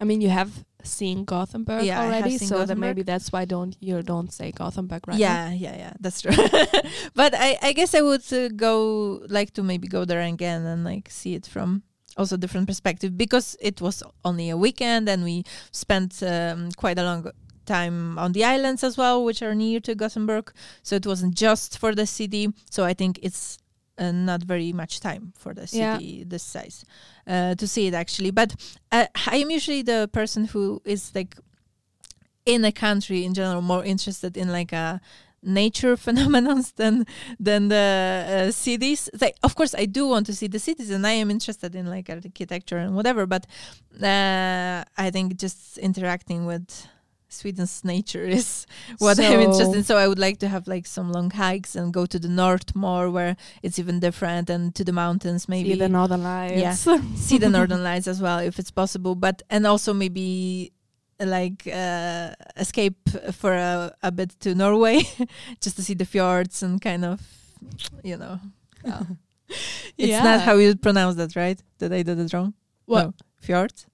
[0.01, 3.77] I mean, you have seen Gothenburg Yeah, already, seen so that maybe that's why don't
[3.81, 5.19] you don't say Gothenburg right now.
[5.19, 5.93] yeah, yeah, yeah.
[6.01, 6.33] That's true.
[7.15, 10.85] but I, I guess I would uh, go like to maybe go there again and
[10.85, 11.83] like see it from
[12.17, 17.05] also different perspective because it was only a weekend and we spent um, quite a
[17.05, 17.31] long
[17.77, 20.47] time on the islands as well, which are near to Gothenburg.
[20.83, 22.45] So it wasn't just for the city.
[22.71, 23.59] So I think it's
[23.99, 25.95] uh, not very much time for the Yeah.
[25.97, 26.85] city this size
[27.27, 28.33] uh, to see it actually.
[28.33, 28.51] But
[28.93, 31.37] uh, I am usually the person who is like
[32.47, 35.01] in a country in general more interested in like a
[35.43, 37.05] nature phenomenon than
[37.47, 37.87] than the
[38.29, 41.31] uh, cities like of course i do want to see the cities and i am
[41.31, 43.47] interested in like architecture and whatever but
[44.03, 46.87] uh, i think just interacting with
[47.33, 48.67] sweden's nature is
[48.99, 51.93] what i'm interested in so i would like to have like some long hikes and
[51.95, 55.79] go to the north more where it's even different and to the mountains maybe See
[55.79, 56.87] the Northern Lights.
[56.87, 60.73] Yeah, see the northern lights as well if it's possible but and also maybe
[61.21, 62.97] like uh, escape
[63.33, 65.03] for a, a bit to norway
[65.61, 67.21] just to see the fjords and kind of
[68.03, 68.41] you know
[68.85, 69.03] yeah.
[69.99, 72.55] it's not how you pronounce that right that i did it wrong
[72.87, 73.05] What?
[73.05, 73.15] no.
[73.39, 73.87] fjords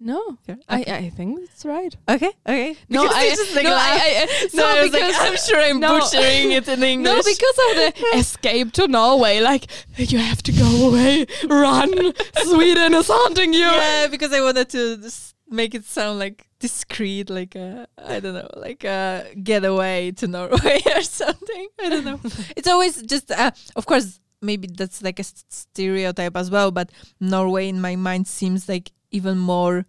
[0.00, 0.60] No, Fjord?
[0.68, 1.94] I, I think it's right.
[2.08, 4.00] okay okay No, Because I, just, like, no, laugh.
[4.00, 5.98] I, I, no, I like, because- I'm sure I'm no.
[5.98, 7.12] butchering it in English.
[7.12, 9.40] No, because of the escape to Norway.
[9.40, 12.12] Like, you have to go away, run.
[12.44, 13.60] Sweden is haunting you.
[13.60, 15.10] yeah, because I wanted to
[15.50, 20.80] make it sound like discreet, like a I don't know, like a getaway to Norway
[20.94, 21.68] or something.
[21.80, 22.20] I don't know.
[22.56, 27.68] it's always just, uh, of course, maybe that's like a stereotype as well, but Norway
[27.68, 29.86] in my mind seems like even more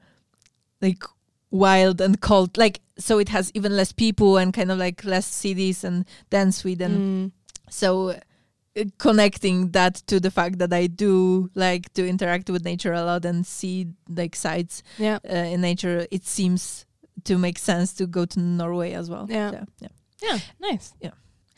[0.82, 1.04] like
[1.52, 2.58] wild and cold.
[2.58, 6.52] Like so, it has even less people and kind of like less cities and than
[6.52, 7.32] Sweden Mm.
[7.72, 12.94] so uh, connecting that to the fact that I do like to interact with nature
[12.94, 15.20] a lot and see like sights Yeah.
[15.30, 16.86] uh, in nature, it seems
[17.26, 19.26] to make sense to go to Norway as well.
[19.30, 19.52] Yeah.
[19.52, 19.88] yeah, yeah.
[20.22, 20.40] Yeah.
[20.60, 20.94] Nice.
[21.02, 21.12] Yeah,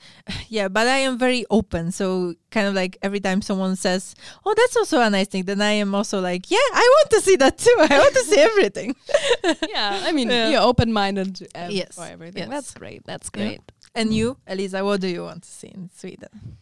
[0.71, 1.91] but I am very open.
[1.91, 5.61] So kind of like every time someone says, "Oh, that's also a nice thing," then
[5.61, 7.75] I am also like, "Yeah, I want to see that too.
[7.79, 8.95] I want to see everything."
[9.69, 10.01] yeah.
[10.05, 10.49] I mean, Yeah.
[10.49, 12.43] you're open minded to ev- Yes, for everything.
[12.43, 12.49] yes.
[12.49, 13.05] That's great.
[13.05, 13.43] That's Yeah.
[13.47, 13.61] great.
[13.93, 16.57] And you, Elisa, what do you want to see in Sweden?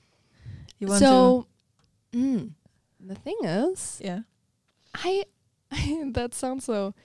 [0.79, 1.45] You want so,
[2.13, 2.51] mm,
[2.99, 4.01] the thing is.
[4.03, 4.21] Yeah.
[4.95, 5.25] I
[6.13, 6.95] that sounds so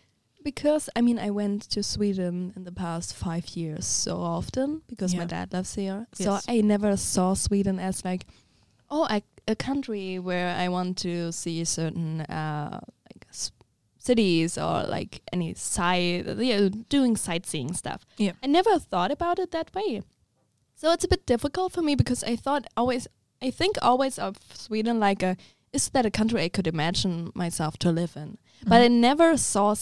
[0.45, 5.15] because I mean I went to Sweden in the past five years so often because
[5.15, 6.07] my dad lives here.
[6.13, 8.27] So I never saw Sweden as like
[8.91, 12.81] oh a, a country where I want to see certain uh
[13.11, 13.27] like
[13.99, 18.05] cities or like any side yeah, doing sightseeing stuff.
[18.19, 18.33] Yeah.
[18.43, 20.03] I never thought about it that way.
[20.77, 23.09] So it's a bit difficult for me because I thought always
[23.41, 25.37] I think always of Sweden like a
[25.73, 28.39] is that a country I could imagine myself to live in?
[28.65, 29.01] But I Mhm.
[29.01, 29.75] never saw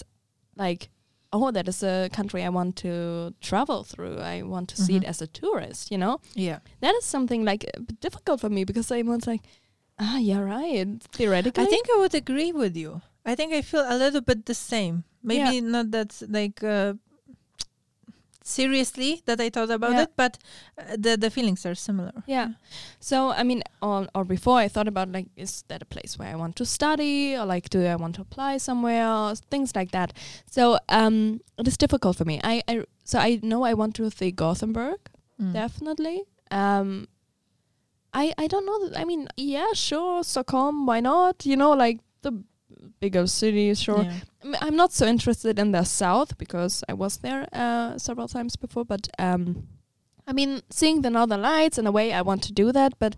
[0.56, 0.88] like
[1.32, 4.18] oh that is a country I want to travel through.
[4.18, 5.08] I want to see it Mhm.
[5.08, 6.20] as a tourist, you know?
[6.34, 6.58] yeah.
[6.80, 7.64] That is something like
[8.00, 9.42] difficult for me because I was like
[9.98, 11.02] Ah, yeah, right.
[11.12, 13.00] Theoretically, I think I would agree with you.
[13.24, 15.04] I think I feel a little bit the same.
[15.22, 16.94] Maybe not that like uh,
[18.44, 20.02] seriously that I thought about Yeah.
[20.02, 20.38] it, but
[20.78, 22.12] uh, the the feelings are similar.
[22.26, 22.48] Yeah.
[23.00, 26.28] So I mean, or, or before I thought about like, is that a place where
[26.32, 29.90] I want to study, or like, do I want to apply somewhere, or things like
[29.92, 30.12] that.
[30.50, 32.40] So um, it is difficult for me.
[32.44, 34.98] I, I so I know I want to see Gothenburg
[35.40, 35.52] Mm.
[35.52, 36.22] definitely.
[36.50, 37.08] Um,
[38.12, 38.88] I I don't know.
[38.88, 40.86] That, I mean, yeah, sure, Stockholm.
[40.86, 41.46] Why not?
[41.46, 42.32] You know, like the
[43.00, 44.02] bigger cities, sure.
[44.04, 44.12] Yeah.
[44.44, 48.84] I'm- not so interested in the south because I was there uh, several times before.
[48.84, 49.68] But um,
[50.26, 52.98] I mean, seeing the northern lights in a way, I want to do that.
[52.98, 53.16] But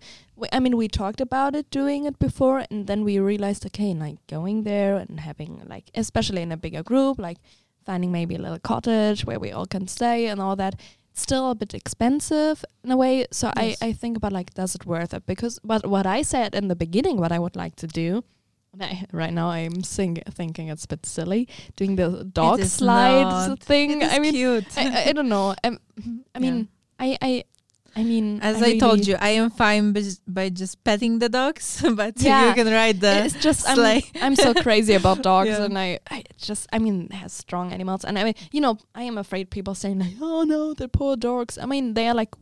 [0.51, 4.17] I mean, we talked about it, doing it before, and then we realized, okay, like
[4.27, 7.37] going there and having like, especially in a bigger group, like
[7.85, 10.75] finding maybe a little cottage where we all can stay and all that.
[11.11, 13.25] It's still a bit expensive in a way.
[13.31, 13.77] So Yes.
[13.81, 15.25] I, I think about like, does it worth it?
[15.25, 18.23] Because what what I said in the beginning, what I would like to do.
[19.11, 23.59] Right now, I'm sing, thinking it's a bit silly doing the dog slides not.
[23.59, 24.03] thing.
[24.03, 24.77] I mean, cute.
[24.77, 25.55] I, I, I don't know.
[25.63, 25.79] Um,
[26.33, 26.67] I mean,
[26.99, 27.43] I, I,
[27.97, 31.81] I mean, As I, told you, I am fine by, by just petting the dogs,
[31.95, 32.49] but Yeah.
[32.49, 34.01] you can ride the it's just I'm.
[34.21, 35.63] I'm so crazy about dogs, Yeah.
[35.63, 39.03] and I, I just I mean, has strong animals, and I mean, you know, I
[39.03, 41.57] am afraid people saying like, oh no, the poor dogs.
[41.57, 42.35] I mean, they are like,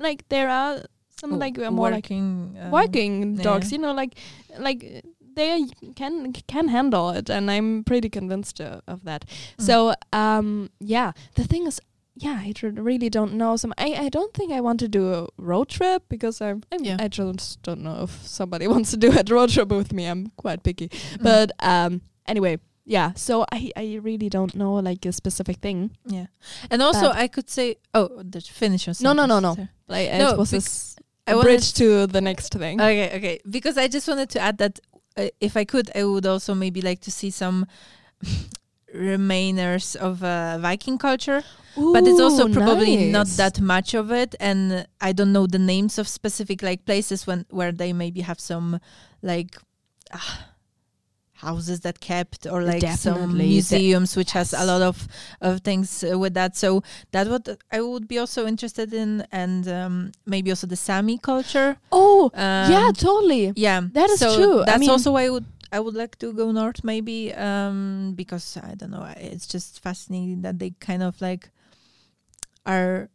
[0.00, 0.82] like there are
[1.20, 3.76] some like uh, more like working, um, working dogs, yeah.
[3.76, 4.18] you know, like
[4.58, 5.04] like
[5.36, 9.24] they can can handle it, and I'm pretty convinced uh, of that.
[9.58, 9.62] Mm.
[9.64, 11.80] So um, yeah, the thing is.
[12.18, 13.56] Yeah, I really don't know.
[13.56, 16.82] Some, I, I don't think I want to do a road trip because I'm, I'm
[16.82, 16.96] Yeah.
[16.98, 20.06] I just don't know if somebody wants to do a road trip with me.
[20.06, 20.88] I'm quite picky.
[20.88, 21.22] Mm.
[21.22, 23.12] But um, anyway, yeah.
[23.16, 25.90] So I, I really don't know like a specific thing.
[26.06, 26.28] yeah,
[26.70, 29.54] and also But- I could say, oh, just finish No, no, no, no.
[29.86, 30.96] Like No, it was a bec- s-
[31.26, 32.80] I a bridge to the next thing.
[32.80, 33.40] Okay, okay.
[33.50, 34.80] Because I just wanted to add that
[35.16, 37.66] uh, if I could, I would also maybe like to see some
[38.94, 41.42] remainers of uh, Viking culture.
[41.74, 45.58] but it's also Ooh, probably not that much of it, and I don't know the
[45.58, 48.80] names of specific like places when where they maybe have some
[49.22, 49.56] like.
[50.12, 50.52] ah,
[51.36, 53.44] houses that kept or like some Definitely.
[53.46, 55.06] De- museums which has a lot of
[55.40, 59.68] of things uh, with that so that what i would be also interested in and
[59.68, 63.52] um, maybe also the sami culture Oh, um, yeah, totally.
[63.56, 64.62] yeah, That is so true.
[64.62, 68.12] I That's mean- also why I would I would like to go north, maybe, um,
[68.14, 69.04] because I don't know.
[69.16, 71.50] It's just fascinating that they kind of like
[72.64, 73.08] are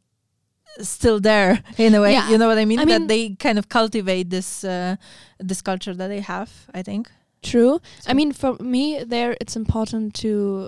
[0.80, 2.14] still there in a way.
[2.14, 2.30] Yeah.
[2.30, 2.80] You know what I mean?
[2.80, 4.96] I that they kind of cultivate this uh,
[5.40, 6.50] this culture that they have.
[6.74, 7.10] I think.
[7.44, 7.80] True.
[8.08, 10.68] I mean, for me, there it's important to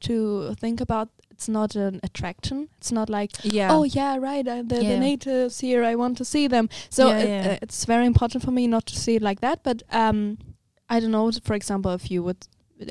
[0.00, 1.08] to think about.
[1.30, 2.68] It's not an attraction.
[2.78, 3.72] It's not like Yeah.
[3.72, 7.18] oh yeah right uh, the, the natives here i want to see them so Yeah,
[7.18, 7.52] it- yeah.
[7.54, 10.38] uh, it's very important for me not to see it like that but um
[10.88, 12.46] i don't know for example if you would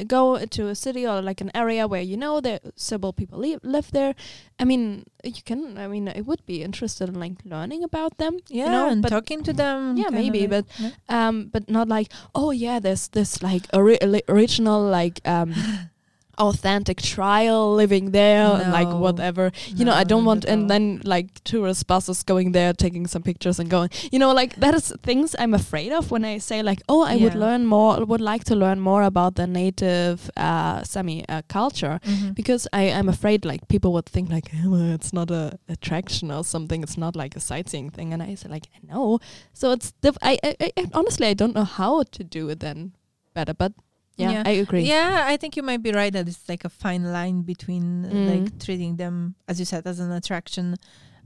[0.08, 3.60] go to a city or like an area where you know there several people live,
[3.64, 4.16] live there
[4.60, 8.40] i mean you can i mean i would be interested in like learning about them
[8.48, 9.98] yeah, you know and talking to them.
[9.98, 10.92] Yeah, maybe, but yeah.
[11.10, 15.54] um but not like oh yeah there's this like ori- original like um
[16.38, 20.68] authentic trial living there and like whatever you know i don't want and all.
[20.68, 24.74] then like tourist buses going there taking some pictures and going you know like that
[24.74, 28.22] is things i'm afraid of when i say like oh i would learn more would
[28.22, 32.34] like to learn more about the native uh sami uh, culture Mhm.
[32.36, 36.32] because I am afraid like people would think like "Oh, well, it's not a attraction
[36.32, 36.84] or something.
[36.84, 39.20] It's not like a sightseeing thing, and I say like know.
[39.54, 42.94] So it's diff- I, I I- honestly I don't know how to do it then
[43.34, 43.74] better, but
[44.22, 44.44] yeah, Yeah.
[44.46, 44.84] I agree.
[44.84, 48.28] Yeah, I think you might be right that it's like a fine line between Mm.
[48.32, 50.76] like treating them, as you said, as an attraction,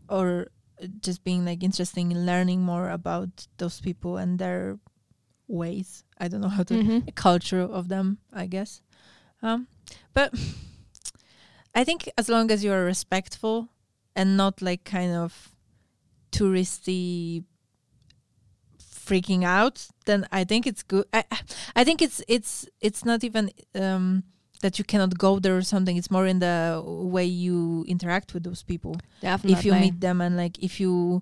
[0.09, 0.47] or
[1.01, 4.77] just being like interesting in learning more about those people and their
[5.47, 6.03] ways.
[6.19, 6.99] I don't know how to Mhm.
[7.27, 8.17] culture of them.
[8.33, 8.81] I guess,
[9.41, 9.67] um,
[10.13, 10.33] but
[11.75, 13.69] I think as long as you are respectful
[14.15, 15.51] and not like kind of
[16.31, 17.43] touristy
[19.05, 21.23] freaking out then i think it's good i
[21.75, 24.23] I- think it's it's it's not even um
[24.61, 26.81] that you cannot go there or something it's more in the
[27.15, 29.53] way you interact with those people Definitely.
[29.59, 31.21] if you meet them and like if you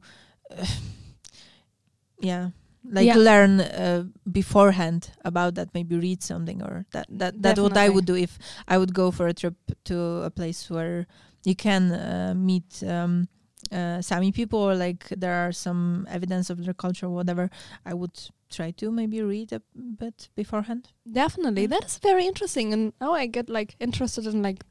[0.52, 0.65] uh,
[2.19, 2.50] yeah
[2.91, 3.15] like Yeah.
[3.17, 8.06] learn uh, beforehand about that maybe read something or that that that what i would
[8.06, 11.08] do if i would go for a trip to a place where
[11.46, 13.28] you can uh, meet um
[13.74, 17.50] uh, Sami people or like there are some evidence of their culture or whatever,
[17.86, 19.62] I would try to maybe read a
[19.98, 20.90] bit beforehand.
[21.12, 21.80] Definitely, Yeah.
[21.80, 24.64] that is very interesting, and now I get like interested in like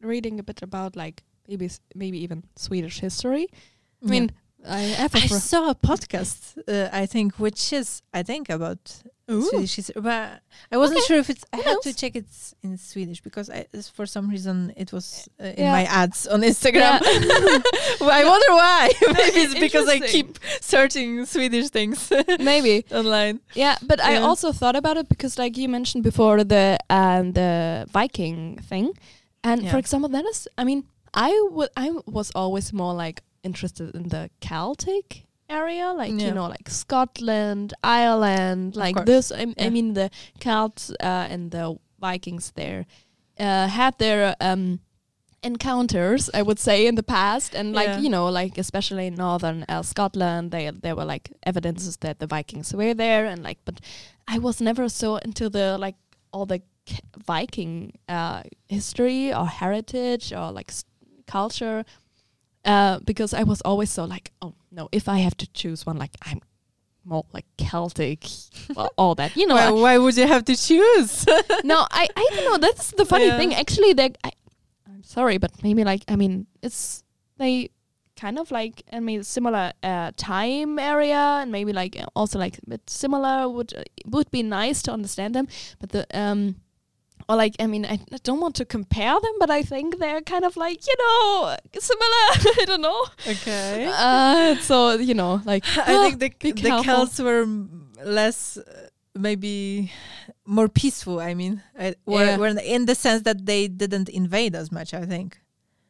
[0.00, 3.46] reading a bit about like maybe maybe even Swedish history.
[4.06, 4.30] I mean,
[4.66, 9.42] I a I saw a podcast, uh, I think, which is, I think, about Ooh.
[9.42, 10.40] Swedish but
[10.72, 11.06] I wasn't Okay.
[11.06, 11.44] sure if it's.
[11.52, 12.26] I Who had to check it
[12.62, 15.72] in Swedish because I, for some reason it was uh, in Yeah.
[15.72, 17.00] my ads on Instagram.
[17.00, 17.58] Yeah.
[18.00, 18.90] well, I wonder why.
[19.02, 22.84] Maybe it's because I keep searching Swedish things Maybe.
[22.90, 23.40] online.
[23.54, 27.86] Yeah, but I also thought about it because, like you mentioned before, the um, the
[27.92, 28.92] Viking thing,
[29.44, 29.70] and Yeah.
[29.70, 31.30] for example, that is, I mean, I
[31.76, 36.28] I was always more like interested in the Celtic area, like Yeah.
[36.28, 39.32] you know, like Scotland, Ireland, like this.
[39.32, 42.86] I, I mean, the Celts uh, and the Vikings there
[43.40, 44.80] uh, had their um,
[45.42, 47.98] encounters, I would say, in the past, and like Yeah.
[48.00, 52.26] you know, like especially in northern uh, Scotland, they there were like evidences that the
[52.26, 53.80] Vikings were there, and like, but
[54.26, 55.96] I was never so into the like
[56.32, 56.60] all the
[57.26, 60.84] Viking uh, history or heritage or like s-
[61.26, 61.84] culture,
[62.68, 65.98] uh, because I was always so like, oh no, if I have to choose one,
[65.98, 66.40] like I'm
[67.04, 68.26] more like Celtic,
[68.76, 69.54] well, all that, you know.
[69.54, 71.26] why, why would you have to choose?
[71.64, 72.58] no, I I don't know.
[72.66, 73.38] That's the funny Yeah.
[73.38, 73.54] thing.
[73.54, 74.10] Actually, they.
[74.24, 74.30] I,
[74.86, 77.02] I'm sorry, but maybe like I mean, it's
[77.38, 77.70] they
[78.20, 82.66] kind of like I mean similar uh, time area and maybe like also like a
[82.68, 85.46] bit similar would uh, would be nice to understand them,
[85.80, 86.56] but the um.
[87.28, 90.22] Or like I mean I, I don't want to compare them, but I think they're
[90.22, 92.24] kind of like you know similar.
[92.60, 93.04] I don't know.
[93.26, 93.90] okay.
[93.92, 96.82] Uh, so you know like I ah, think the the.
[96.82, 97.46] Celts were
[98.04, 99.92] less, uh, maybe
[100.46, 101.20] more peaceful.
[101.20, 102.36] I mean, I, were, Yeah.
[102.38, 104.94] were in the sense that they didn't invade as much.
[104.94, 105.38] I think,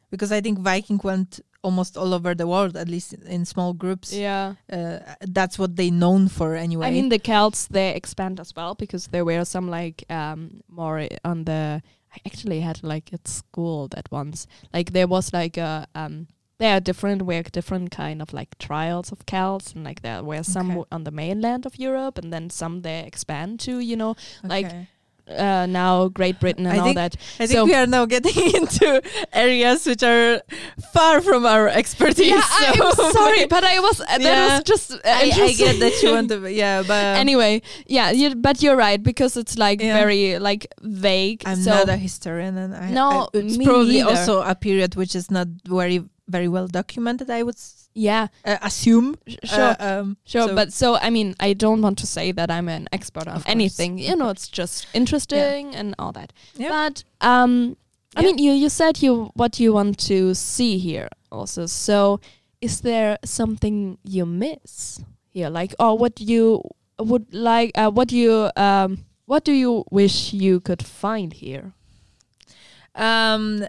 [0.09, 4.13] because I think Viking went almost all over the world, at least in small groups.
[4.13, 4.53] yeah.
[4.71, 6.87] Uh, that's what they known for anyway.
[6.87, 11.07] I mean, the Celts they expand as well because there were some like um more
[11.23, 11.81] on the.
[12.15, 16.25] I actually had like at school that once like there was like a um
[16.57, 20.43] there are different were different kind of like trials of Celts and like there were
[20.43, 20.85] some Okay.
[20.91, 24.87] on the mainland of Europe and then some they expand to you know like Okay.
[25.29, 27.15] Uh now Great Britain and I all think- that.
[27.39, 29.01] I think we are now getting into
[29.33, 30.41] areas which are
[30.93, 32.27] far from our expertise.
[32.27, 34.45] Yeah, so- I'm sorry, but I was uh, that Yeah.
[34.55, 38.35] was just uh, I, I get that you want to, yeah, but anyway, yeah, you,
[38.35, 39.97] but you're right because it's like Yeah.
[39.99, 41.43] very like vague.
[41.45, 45.15] I'm so not a historian, and I, No, I- it's probably also a period which
[45.15, 47.29] is not very very well documented.
[47.29, 47.57] I would
[47.99, 49.15] yeah, uh, assume.
[49.43, 49.75] sure.
[49.79, 52.69] Uh, um, Sure, so- but so I mean, I don't want to say that I'm
[52.69, 53.97] an expert on Of course, anything.
[53.99, 56.33] You know, it's just interesting and all that.
[56.55, 56.69] Yeah.
[56.69, 57.75] But um,
[58.15, 58.27] I Yeah.
[58.27, 61.67] mean, you you said you what you want to see here also.
[61.67, 62.19] So,
[62.61, 65.01] is there something you miss
[65.33, 66.61] here, like, or what you
[66.99, 67.71] would like?
[67.77, 71.73] Uh, what you um, what do you wish you could find here?
[72.95, 73.63] um,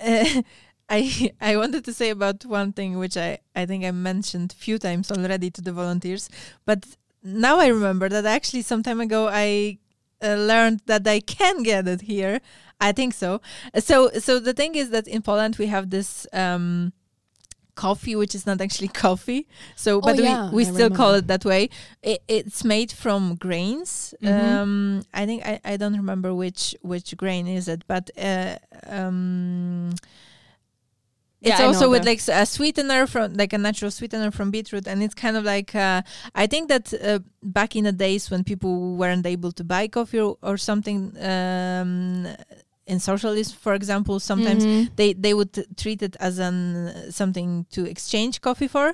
[0.00, 0.42] uh,
[0.88, 4.78] I I wanted to say about one thing which I I think I mentioned few
[4.78, 6.28] times already to the volunteers,
[6.64, 6.84] but
[7.22, 9.78] now I remember that actually some time ago I
[10.22, 12.40] uh, learned that I can get it here.
[12.80, 13.40] I think so.
[13.80, 16.92] So so the thing is that in Poland we have this um
[17.74, 19.46] coffee which is not actually coffee.
[19.76, 21.68] So but Oh, yeah, we, we I still call it that way.
[22.02, 24.14] It, it's made from grains.
[24.22, 24.30] Mhm.
[24.30, 28.56] Um I think I, I don't remember which which grain is it, but uh,
[28.88, 29.94] um
[31.46, 34.86] it's know also with the- like a sweetener from like a natural sweetener from beetroot
[34.86, 36.00] and it's kind of like uh,
[36.42, 37.18] i think that uh,
[37.58, 40.98] back in the days when people weren't able to buy coffee or, or something
[41.32, 42.26] um,
[42.86, 44.88] in socialism for example sometimes Mhm.
[44.98, 46.56] they they would t- treat it as an
[47.20, 48.86] something to exchange coffee for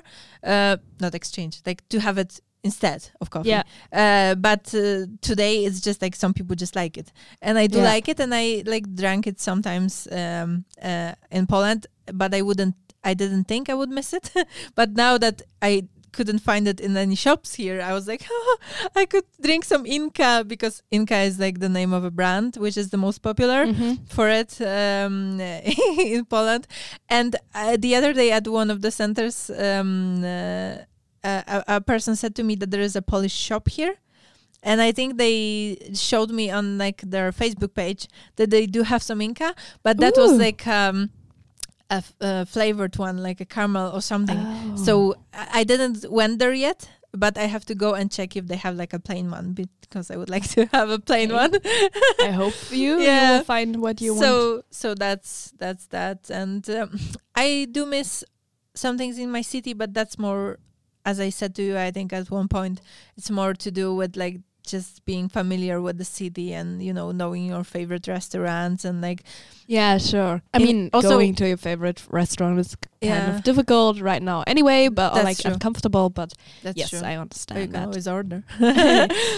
[0.53, 3.63] uh, not exchange like to have it instead of coffee Yeah.
[3.91, 7.77] uh, but uh, today it's just like some people just like it and i do
[7.79, 7.93] Yeah.
[7.93, 12.75] like it and i like drank it sometimes um, uh, in poland but i wouldn't
[13.03, 14.31] i didn't think i would miss it
[14.75, 18.57] but now that i couldn't find it in any shops here i was like oh,
[18.95, 22.77] i could drink some inca because inca is like the name of a brand which
[22.77, 23.97] is the most popular Mhm.
[24.15, 25.39] for it um,
[26.17, 26.67] in Poland.
[27.09, 30.75] And uh, the other day at one of the centers, um, uh,
[31.23, 33.95] a, a person said to me that there is a Polish shop here.
[34.65, 38.07] And I think they showed me on like their Facebook page
[38.37, 41.09] that they do have some Inca, but that was like um,
[41.89, 44.37] a, f- a flavored one, like a caramel or something.
[44.39, 44.75] Oh.
[44.77, 48.55] So I didn't went there yet, but I have to go and check if they
[48.55, 51.41] have like a plain one because I would like to have a plain Okay.
[51.43, 51.59] one.
[52.21, 54.23] I hope you, you will find what you want.
[54.25, 56.97] so so that's that's that and um,
[57.35, 58.23] i do miss
[58.75, 60.57] some things in my city but that's more
[61.05, 62.81] as i said to you i think at one point
[63.17, 67.11] it's more to do with like just being familiar with the city and you know
[67.11, 69.23] knowing your favorite restaurants and like
[69.67, 70.41] Yeah, sure.
[70.53, 73.35] I mean, also- going to your favorite restaurant is kind Yeah.
[73.35, 75.51] of difficult right now anyway, but like true.
[75.53, 76.09] uncomfortable.
[76.09, 76.33] But
[76.63, 76.99] that's yes, true.
[76.99, 78.43] I Or you understand can always order.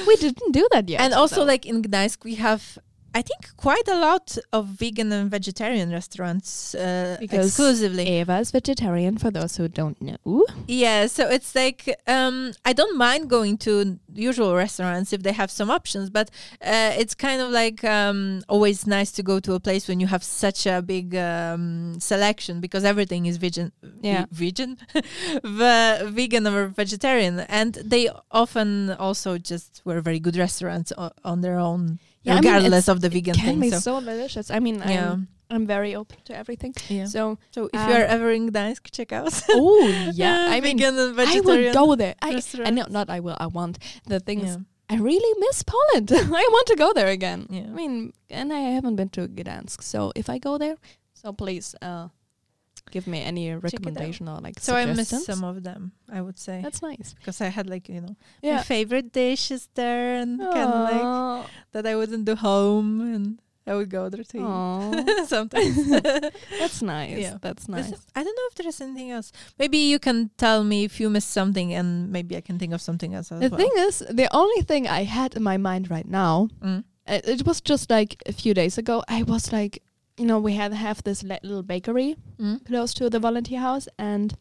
[0.09, 1.01] we didn't do that yet.
[1.01, 1.51] and also though.
[1.53, 2.77] like in Gdańsk we have
[3.19, 8.05] I think quite a lot of vegan and vegetarian restaurants uh, Because exclusively.
[8.19, 9.17] Eva is vegetarian.
[9.17, 13.97] For those who don't know, Yeah, so it's like um, I don't mind going to
[14.13, 16.27] usual restaurants if they have some options, but
[16.61, 20.07] uh, it's kind of like um, always nice to go to a place when you
[20.07, 24.25] have such a big um, selection because everything is vegan, Yeah.
[24.31, 24.77] vegan,
[25.43, 31.41] ve- vegan or vegetarian, and they often also just were very good restaurants o- on
[31.41, 33.59] their own, Yeah, I mean, regardless it's- of the vegan can thing.
[33.59, 34.49] be So, so delicious.
[34.51, 36.73] I mean, yeah, I'm, I'm very open to everything.
[36.89, 37.05] yeah.
[37.05, 39.31] So, So, if um, you are ever in Gdańsk, check out.
[39.51, 42.15] oh yeah, I mean, vegan and I will go there.
[42.21, 43.37] I, I not I will.
[43.39, 43.77] I want.
[44.07, 44.57] The thing Yeah.
[44.89, 46.11] I really miss Poland.
[46.41, 47.47] I want to go there again.
[47.49, 47.67] Yeah.
[47.71, 50.77] I mean, and I haven't been to Gdansk, so if I go there,
[51.13, 52.09] so please uh,
[52.91, 56.61] give me any recommendation or like So I missed some of them, I would say,
[56.63, 57.13] That's nice.
[57.19, 58.61] because I had like you know my Yeah.
[58.63, 63.89] favorite dishes there, and kind of like that I wouldn't do home, and I would
[63.89, 65.75] go there to eat sometimes.
[66.59, 67.17] That's nice.
[67.17, 67.37] Yeah.
[67.41, 67.91] That's nice.
[68.15, 69.31] I don't know if there's anything else.
[69.57, 72.81] Maybe you can tell me if you missed something, and maybe I can think of
[72.81, 73.57] something else The well.
[73.57, 76.83] thing is, the only thing I had in my mind right now, Mm.
[77.07, 79.03] uh, it was just like a few days ago.
[79.09, 79.81] I was like,
[80.17, 82.65] you know, we had have this little bakery Mm.
[82.65, 84.33] close to the volunteer house, and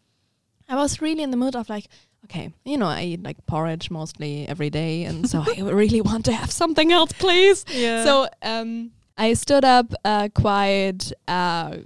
[0.69, 1.87] I was really in the mood of like,
[2.25, 6.25] okay, you know, I eat like porridge mostly every day, and so I really want
[6.27, 7.65] to have something else, please.
[7.69, 8.05] Yeah.
[8.05, 11.77] So um, I stood up uh, quite uh,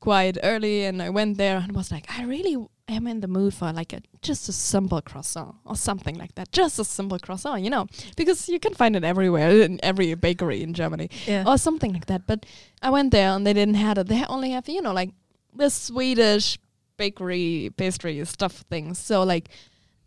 [0.00, 2.56] quite early, and I went there and was like, I really
[2.88, 6.52] am in the mood for like a just a simple croissant or something like that,
[6.52, 7.86] just a simple croissant, you know,
[8.16, 11.44] because you can find it everywhere in every bakery in Germany yeah.
[11.46, 12.26] or something like that.
[12.26, 12.46] But
[12.82, 14.08] I went there and they didn't have it.
[14.08, 15.10] They only have you know like
[15.54, 16.58] the Swedish
[16.96, 18.98] bakery pastry stuff things.
[18.98, 19.48] So like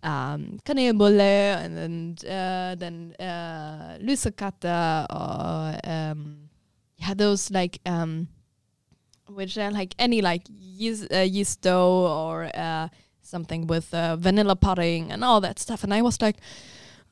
[0.04, 3.98] um kanelbulle and then uh, then uh,
[5.10, 6.50] or um
[6.98, 8.28] yeah those like um
[9.28, 10.44] which are like any like
[10.82, 12.88] yeast, uh, yeast dough or uh,
[13.22, 15.84] something with uh, vanilla pudding and all that stuff.
[15.84, 16.38] And I was like,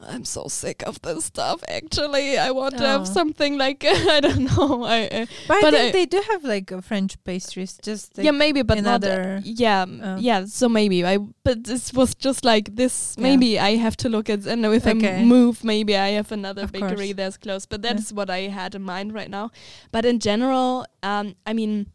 [0.01, 1.61] I'm so sick of this stuff.
[1.67, 2.87] Actually, I want to Oh.
[2.87, 3.83] have something like
[4.15, 4.83] I don't know.
[4.85, 8.31] I uh, but, I think I- they do have like French pastries, just like yeah
[8.31, 10.15] maybe, but not another- uh, yeah Oh.
[10.17, 10.45] yeah.
[10.45, 13.15] So maybe I but this was just like this.
[13.17, 13.23] Yeah.
[13.23, 15.19] Maybe I have to look at and if I Okay.
[15.19, 17.15] m- move, maybe I have another Of bakery course.
[17.17, 17.65] that's close.
[17.67, 17.93] But Yeah.
[17.93, 19.49] that's what I had in mind right now.
[19.91, 21.87] But in general, um, I mean,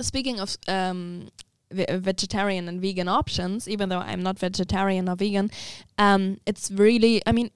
[0.00, 1.28] speaking of um,
[1.70, 5.50] vegetarian and vegan options, even though I'm not vegetarian or vegan,
[5.98, 7.50] um, it's really, I mean,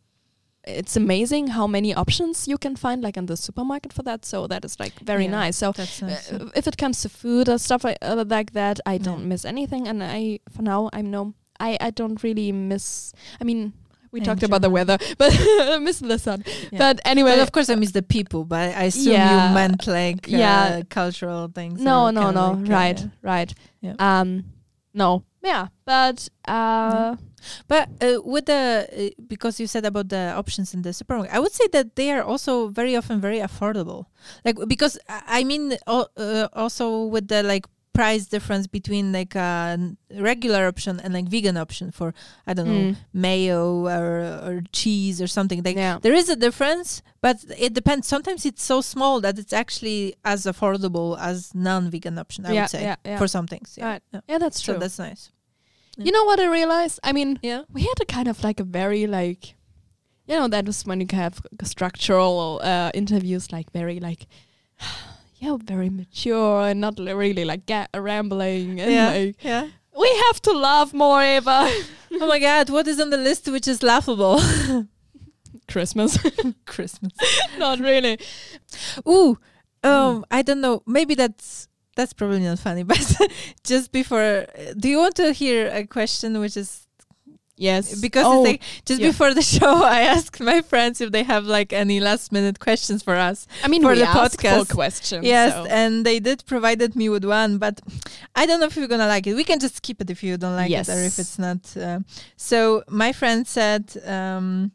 [0.65, 4.25] it's amazing how many options you can find like in the supermarket for that.
[4.25, 5.57] So that is like very Yeah, nice.
[5.57, 6.03] So nice.
[6.03, 9.45] uh, if it comes to food or stuff like, uh, like that, I don't miss
[9.45, 13.13] anything, and I for now I'm no, I I don't really miss.
[13.41, 13.73] I mean,
[14.13, 16.45] we talked about the weather, but I miss the sun.
[16.73, 16.79] Yeah.
[16.79, 19.49] But anyway, well, of course, I miss the people, but I assume Yeah.
[19.49, 20.79] you meant like Yeah.
[20.81, 21.81] uh, cultural things.
[21.81, 23.55] no, no, no, like, uh, right, right.
[23.81, 23.95] Yeah.
[23.99, 24.45] Um,
[24.95, 27.17] no, yeah, but uh,
[27.69, 31.39] But uh, with the uh, because you said about the options in the supermarket, I
[31.39, 34.07] would say that they are also very often very affordable.
[34.45, 37.67] Like because I mean uh, also with the like
[37.99, 39.51] price difference between like a
[40.33, 42.09] regular option and like vegan option for
[42.49, 43.63] I don't know mm, mayo
[43.99, 44.11] or
[44.47, 46.89] or cheese or something like yeah, there is a difference,
[47.27, 47.37] but
[47.67, 48.07] it depends.
[48.15, 52.47] Sometimes it's so small that it's actually as affordable as non-vegan option.
[52.47, 53.19] I yeah, would say yeah, yeah.
[53.19, 53.69] for some things.
[53.79, 54.03] Yeah, Right.
[54.15, 54.21] yeah.
[54.31, 54.81] yeah, that's So true.
[54.81, 55.23] that's nice.
[56.07, 56.97] you know what I realized?
[57.09, 57.63] I mean, Yeah.
[57.77, 59.43] we had a kind of like a very like
[60.31, 61.35] you know that was when you have
[61.65, 64.23] structural uh, interviews like very like
[65.39, 69.11] yeah very mature and not really like get rambling and yeah.
[69.11, 69.69] like yeah.
[69.99, 71.71] we have to laugh more Eva
[72.13, 74.41] oh my god, what is on the list which is laughable?
[75.69, 76.19] Christmas
[76.67, 77.13] Christmas.
[77.59, 78.19] not really
[79.07, 79.39] Ooh,
[79.85, 80.83] um, I don't know.
[80.87, 83.17] Maybe that's that's probably not funny, but
[83.65, 86.88] just before, do you want to hear a question which is
[87.59, 89.09] yes because oh, like just yeah.
[89.09, 93.03] before the show, I asked my friends if they have like any last minute questions
[93.03, 93.47] for us.
[93.65, 94.71] I mean for we the podcast.
[94.71, 95.67] questions Yes, so.
[95.67, 97.81] and they did provided me with one, but
[98.35, 99.35] I don't know if you're gonna like it.
[99.35, 101.77] We can just skip it if you don't like it or if it's not.
[101.77, 102.01] Uh,
[102.37, 104.73] so my friend said, um,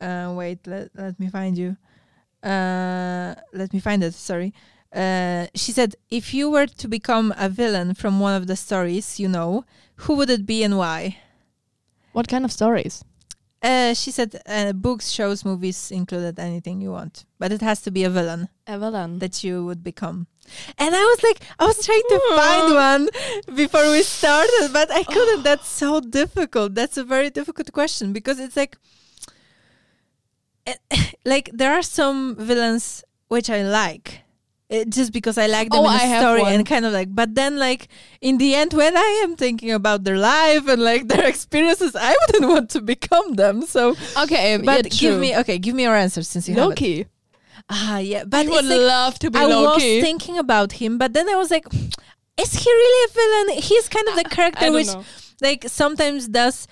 [0.00, 1.76] uh, "Wait, let let me find you.
[2.42, 4.14] Uh, let me find it.
[4.14, 4.52] Sorry."
[4.94, 9.18] Uh, she said, "If you were to become a villain from one of the stories,
[9.18, 9.64] you know,
[10.02, 11.18] who would it be and why?"
[12.12, 13.04] What kind of stories
[13.62, 17.92] Uh, she said uh, books, shows, movies included anything you want, but it has to
[17.92, 18.48] be a villain.
[18.66, 20.26] A villain that you would become.
[20.78, 23.08] And I was like, I was trying to find one
[23.54, 25.42] before we started, but I couldn't.
[25.48, 26.74] That's so difficult.
[26.74, 28.76] That's a very difficult question because it's like,
[30.66, 30.74] eh,
[31.24, 34.22] like there are some villains which I like.
[34.72, 36.92] Eh, just because I like them Oh, in the I have story and kind of
[36.92, 37.88] like, but then like
[38.20, 42.16] in the end, when I am thinking about their life and like their experiences, I
[42.20, 43.62] wouldn't want to become them.
[43.62, 46.68] So, okay, but yeah, give me okay, give me your answer since you have it.
[46.68, 47.06] Loki.
[47.70, 51.12] Ah, yeah, but I would like, love to be I was thinking about him, but
[51.12, 51.66] then I was like,
[52.36, 53.62] is he really a villain?
[53.62, 55.04] He's kind of the character which, know.
[55.40, 56.66] like, sometimes does,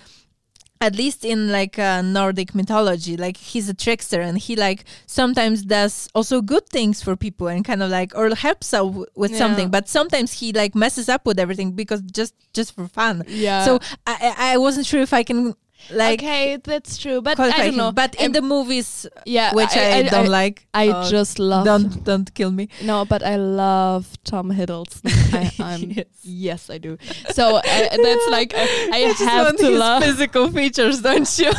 [0.83, 5.63] at least in like uh, Nordic mythology, like he's a trickster and he like sometimes
[5.63, 9.33] does also good things for people and kind of like or helps out w- with
[9.33, 9.39] Yeah.
[9.39, 13.25] something, but sometimes he like messes up with everything because just just for fun.
[13.29, 13.65] Yeah.
[13.65, 15.55] so I I I wasn't sure if I can
[15.91, 17.93] like okay, that's true, but I don't know.
[17.93, 21.65] But in the movies, yeah, which I, don't like, I uh, just love.
[21.65, 22.69] don't don't kill me.
[22.83, 25.11] No, but I love Tom Hiddleston.
[25.35, 26.07] I, I'm Yes.
[26.23, 26.71] yes.
[26.71, 26.99] I do.
[27.31, 31.53] So uh, that's like I, I have to love physical features, don't you?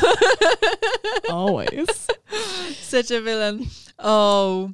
[1.29, 2.07] always.
[2.73, 3.67] Such a villain.
[3.99, 4.73] Oh,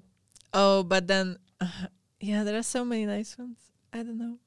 [0.53, 1.37] oh, but then,
[2.19, 3.57] yeah, there are so many nice ones.
[3.93, 4.37] I don't know.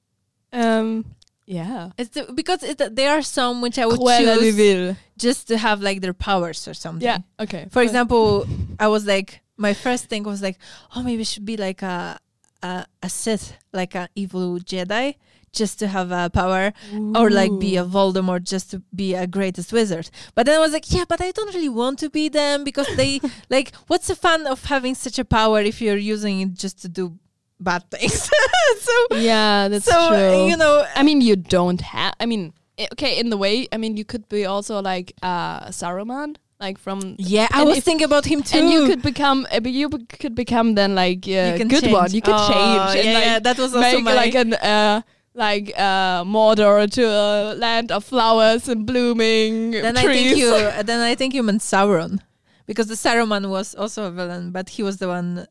[0.52, 1.04] Um,
[1.50, 1.90] yeah.
[1.98, 4.96] It's the, because it, there are some which I would Cruella choose Vil.
[5.18, 7.04] just to have like their powers or something.
[7.04, 7.18] Yeah.
[7.40, 7.66] Okay.
[7.70, 8.46] For example,
[8.78, 10.58] I was like, my first thing was like,
[10.94, 12.20] oh, maybe it should be like a
[12.62, 15.16] a, a Sith, like an evil Jedi,
[15.52, 16.72] just to have a power,
[17.16, 20.08] or like be a Voldemort, just to be a greatest wizard.
[20.36, 22.86] But then I was like, yeah, but I don't really want to be them because
[22.96, 23.20] they
[23.50, 26.88] like, what's the fun of having such a power if you're using it just to
[26.88, 27.18] do
[27.60, 28.30] bad things?
[28.80, 30.48] so, Yeah, that's so true.
[30.48, 32.14] you know, I mean, you don't have.
[32.20, 32.52] I mean,
[32.92, 33.68] okay, in the way.
[33.72, 37.16] I mean, you could be also like uh Saruman, like from.
[37.18, 38.58] yeah, I was if- thinking about him too.
[38.58, 42.10] And you could become, uh, you be- could become then like uh, good one.
[42.12, 44.54] You could Oh, change and yeah, like yeah, that was also make my like an
[44.54, 45.02] uh,
[45.34, 50.50] like uh, Mordor to a land of flowers and blooming then I think you
[50.90, 52.18] then I think you meant Sauron
[52.66, 55.46] because the Saruman was also a villain, but he was the one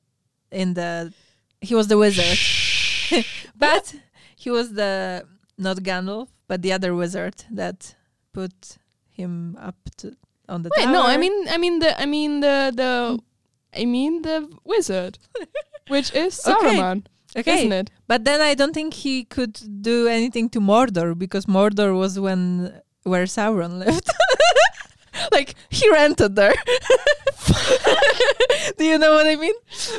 [0.52, 1.14] in the
[1.62, 2.38] he was the wizard,
[3.56, 3.96] but
[4.36, 5.26] he was the
[5.58, 7.96] not Gandalf, but the other wizard that
[8.34, 8.78] put
[9.12, 10.16] him up to
[10.48, 10.94] on the Wait, tower.
[10.94, 13.20] no, I mean, I mean the, I mean the, the,
[13.78, 15.20] I mean the wizard,
[15.88, 16.78] which is Okay.
[16.78, 17.06] Saruman,
[17.38, 17.92] okay, isn't it?
[18.08, 22.82] but then I don't think he could do anything to Mordor because Mordor was when
[23.04, 24.10] where Sauron lived.
[25.32, 26.54] like he rented there.
[28.78, 29.54] Do you know what I mean?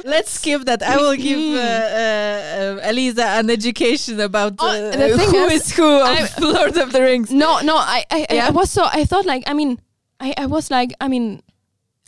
[0.05, 0.83] Let's skip that.
[0.83, 5.45] I will give uh, uh, uh, Elisa an education about Oh, uh, the thing who
[5.47, 7.31] is, is who of I- Lord of the Rings.
[7.31, 8.47] No, no, I, I, I- Yeah?
[8.49, 9.81] I was so, I thought like, I mean,
[10.21, 11.43] I, I was like, I mean,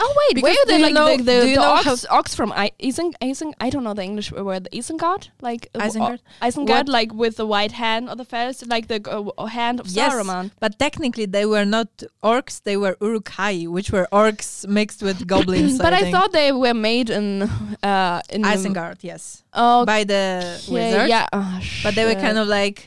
[0.04, 2.34] oh wait, Because where do the you like know- the, do the, the ox, ox
[2.38, 6.18] from I, Iseng, Iseng, I don't know the English word, Isengard, like uh, Isengard?
[6.42, 8.98] o- Isengard, like with the white hand of the feathers, like the
[9.38, 10.50] uh, hand of Yes, Saruman.
[10.64, 11.90] but technically they were not
[12.32, 15.78] orcs; they were Uruk-hai, which were orcs mixed with goblins.
[15.78, 16.14] but I, think.
[16.14, 17.42] thought they were made in
[17.82, 19.22] uh in Isengard, yes,
[19.54, 20.22] Oh, by the
[20.66, 21.08] yeah, wizard.
[21.14, 21.26] yeah.
[21.32, 22.78] Oh, but they were kind of like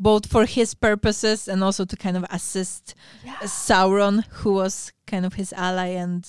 [0.00, 2.94] both for his purposes and also to kind of assist
[3.24, 3.34] Yeah.
[3.66, 6.22] Sauron, who was kind of his ally and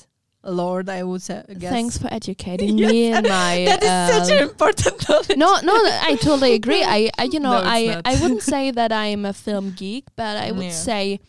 [0.44, 1.44] lord, I would say.
[1.48, 1.70] Guess.
[1.72, 3.66] Thanks for educating Yes, me in my.
[3.68, 5.38] That is such um, an important knowledge.
[5.38, 6.84] no, no, I totally agree.
[6.84, 8.02] I, I you know, No, I, not.
[8.06, 10.72] I wouldn't say that I'm a film geek, but I would Yeah.
[10.72, 11.20] say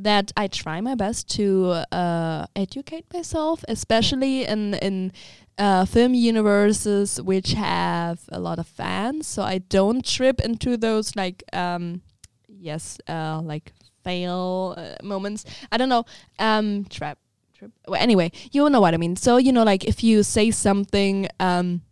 [0.00, 5.12] that I try my best to uh, educate myself, especially in in
[5.58, 9.26] uh, film universes which have a lot of fans.
[9.26, 12.02] So I don't trip into those like um,
[12.46, 13.72] yes, uh, like
[14.04, 15.44] fail uh, moments.
[15.72, 16.04] I don't know.
[16.38, 17.18] Um, trap.
[17.58, 17.70] Trap.
[17.86, 19.16] Well, anyway, you know what I mean.
[19.16, 21.82] So you know, like if you say something um,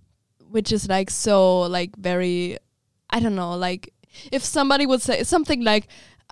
[0.51, 2.59] which is like so like very,
[3.11, 3.93] I don't know, like
[4.33, 5.89] if somebody would say something like.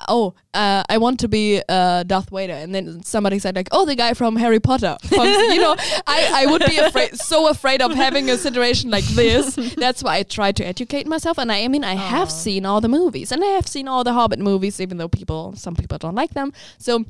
[0.08, 3.86] Oh, uh, I want to be uh, Darth Vader, and then somebody said like, "Oh,
[3.86, 7.80] the guy from Harry Potter." From, you know, I, I would be afraid, so afraid
[7.80, 9.54] of having a situation like this.
[9.76, 12.80] That's why I try to educate myself, and I, I mean, I have seen all
[12.80, 15.98] the movies, and I have seen all the Hobbit movies, even though people, some people
[15.98, 16.52] don't like them.
[16.78, 17.04] So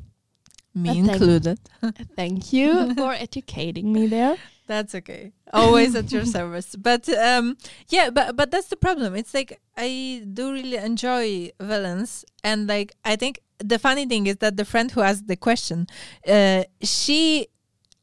[0.75, 1.59] Me Uh, thank- included.
[2.15, 4.35] thank you for educating me there.
[4.67, 5.31] That's okay.
[5.53, 6.75] Always at your service.
[6.89, 7.55] But um
[7.89, 9.15] yeah, but but that's the problem.
[9.15, 14.37] It's like I do really enjoy villains and like I think the funny thing is
[14.37, 15.87] that the friend who asked the question,
[16.27, 17.47] uh she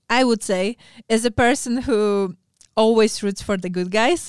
[0.08, 0.76] I would say
[1.08, 2.36] is a person who
[2.76, 4.22] always roots for the good guys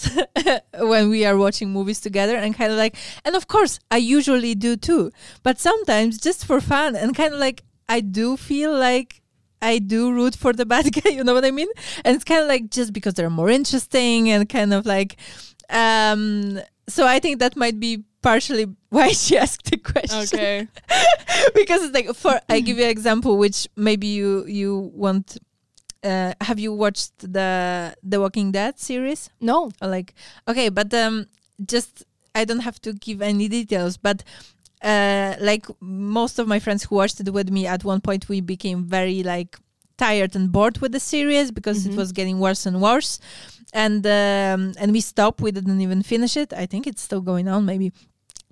[0.92, 4.54] when we are watching movies together and kind of like and of course I usually
[4.56, 5.12] do too
[5.44, 7.64] but sometimes just for fun and kind of like
[7.94, 9.22] I do feel like
[9.62, 11.12] I do root for the bad guy.
[11.12, 11.70] You know what I mean?
[12.04, 15.18] And it's kind of like just because they're more interesting and kind of like.
[15.70, 20.22] Um, so I think that might be partially why she asked the question.
[20.24, 20.68] Okay.
[21.56, 25.38] because it's like for I give you an example which maybe you you want.
[26.04, 29.30] Uh, have you watched the the Walking Dead series?
[29.40, 29.72] No.
[29.82, 30.16] Or like
[30.48, 31.28] okay, but um,
[31.64, 32.04] just
[32.36, 34.24] I don't have to give any details, but
[34.84, 38.42] uh, like most of my friends who watched it with me, at one point we
[38.42, 39.58] became very like
[39.98, 41.92] tired and bored with the series because Mhm.
[41.92, 43.20] it was getting worse and worse,
[43.74, 45.40] and um, and we stopped.
[45.42, 46.52] We didn't even finish it.
[46.54, 47.92] I think it's still going on, maybe.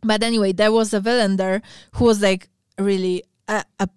[0.04, 1.62] But anyway, there was a villain there
[1.96, 3.88] who was like really a, a,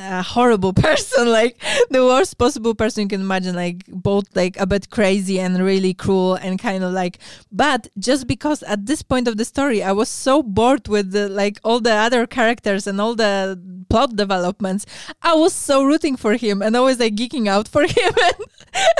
[0.00, 1.56] a horrible person, like
[1.90, 5.94] the worst possible person you can imagine, like both like a bit crazy and really
[5.94, 7.18] cruel and kind of like.
[7.52, 11.28] But just because at this point of the story, I was so bored with the,
[11.28, 14.86] like all the other characters and all the plot developments,
[15.22, 18.14] I was so rooting for him and always like geeking out for him.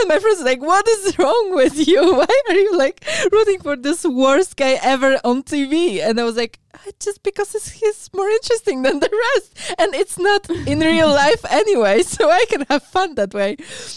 [0.00, 2.02] And, my friends like, "What is wrong with you?
[2.20, 6.36] Why are you like rooting for this worst guy ever on TV?" And I was
[6.36, 11.08] like, "Ah, "Just because he's more interesting than the rest, and it's not in real
[11.08, 13.56] life anyway, so I can have fun that way."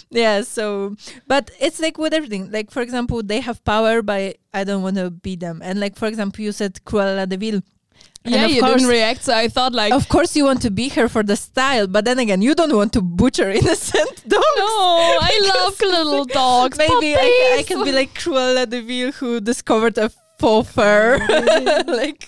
[0.09, 0.41] Yeah.
[0.41, 0.95] So,
[1.27, 2.51] but it's like with everything.
[2.51, 5.61] Like for example, they have power, but I don't want to be them.
[5.63, 7.61] And like for example, you said Cruella de Vil.
[8.25, 10.61] And yeah, of you course- didn't react, so I thought like, Of course, you want
[10.61, 14.15] to be here for the style, but then again, you don't want to butcher innocent
[14.27, 14.45] dogs.
[14.57, 14.65] no,
[15.21, 16.77] I love little dogs.
[16.77, 20.09] Maybe I, I can be like Cruella de Vil who discovered a
[20.39, 21.17] faux fur,
[21.87, 22.27] like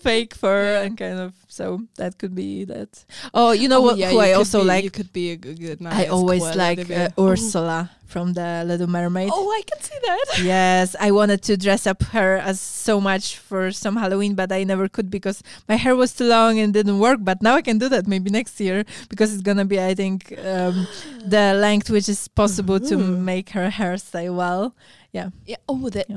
[0.00, 1.32] fake fur, and kind of.
[1.48, 3.04] So that could be that.
[3.32, 3.96] Oh, you know Oh, what?
[3.98, 4.84] yeah, who I also be- like.
[4.84, 9.30] You could be a good, good I always like uh, Ursula from the Little Mermaid.
[9.32, 10.24] Oh, I can see that.
[10.44, 14.64] Yes, I wanted to dress up her as so much for some Halloween, but I
[14.64, 17.18] never could because my hair was too long and didn't work.
[17.22, 20.34] But now I can do that maybe next year because it's gonna be, I think,
[20.44, 20.86] um,
[21.26, 24.74] the length which is possible to make her hairstyle well.
[25.12, 25.30] Yeah.
[25.46, 25.56] Yeah.
[25.68, 26.08] Oh, that.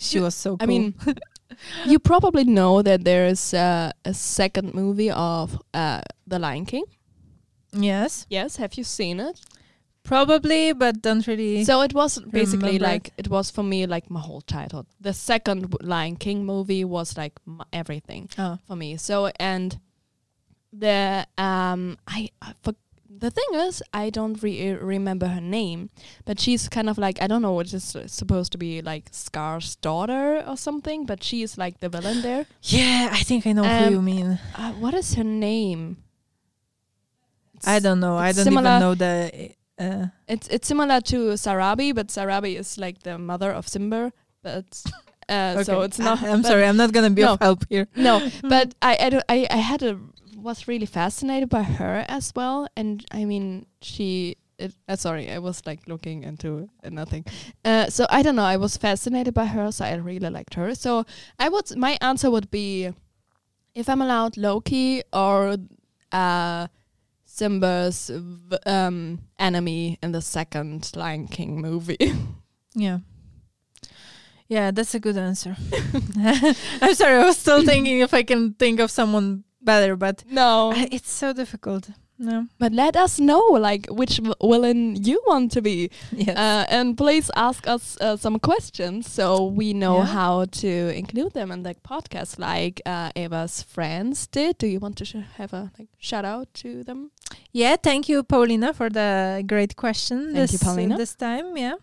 [0.00, 0.56] She was so.
[0.56, 0.64] Cool.
[0.64, 0.94] I mean,
[1.86, 6.84] you probably know that there is uh, a second movie of uh, The Lion King.
[7.72, 9.40] yes, Yes, have you seen it?
[10.02, 11.62] probably, but don't really.
[11.64, 14.86] So it was basically remember like it was for me like my whole childhood.
[15.00, 18.96] The second Lion King movie was like m- everything oh, for me.
[18.96, 19.78] So and
[20.72, 22.74] the um I, I for,
[23.20, 25.90] the thing is I don't re- remember her name,
[26.24, 29.76] but she's kind of like I don't know what is supposed to be like Scar's
[29.76, 32.46] daughter or something, but she is like the villain there.
[32.62, 34.38] yeah, I think I know who Um, you mean.
[34.56, 35.98] Uh, what is her name?
[37.66, 38.16] I don't know.
[38.16, 39.50] I don't even know the.
[39.78, 44.12] Uh, It's it's similar to Sarabi, but Sarabi is like the mother of Simba.
[44.42, 44.82] But
[45.28, 46.22] uh, so it's not.
[46.24, 47.32] I, am sorry, I'm not gonna be No.
[47.34, 47.86] of help here.
[47.96, 49.98] No, but I I, I I had a
[50.42, 54.36] was really fascinated by her as well, and I mean she.
[54.58, 57.24] It, uh, sorry, I was like looking into nothing.
[57.64, 58.44] Uh, so I don't know.
[58.44, 60.74] I was fascinated by her, so I really liked her.
[60.74, 61.06] So
[61.38, 61.76] I would.
[61.76, 62.90] My answer would be,
[63.74, 65.56] if I'm allowed, Loki or
[66.12, 66.66] uh,
[67.24, 68.10] Simba's
[68.66, 71.98] um, enemy in the second Lion King movie.
[72.72, 73.00] Yeah.
[74.46, 75.56] Yeah, that's a good answer.
[76.16, 80.72] I'm sorry, I was still thinking if I can think of someone better, but no,
[80.76, 81.90] it's so difficult.
[82.22, 82.48] No.
[82.58, 85.88] but let us know like which villain you want to be.
[86.12, 86.36] Yes.
[86.36, 90.04] Uh, and please ask us uh, some questions so we know Yeah.
[90.04, 94.58] how to include them in the podcast, like uh, Eva's friends did.
[94.58, 97.10] Do you want to sh- have a like shout out to them?
[97.52, 100.34] yeah, thank you, Paulina, for the great question.
[100.34, 100.98] Thank you, Paulina.
[100.98, 101.76] This time, yeah.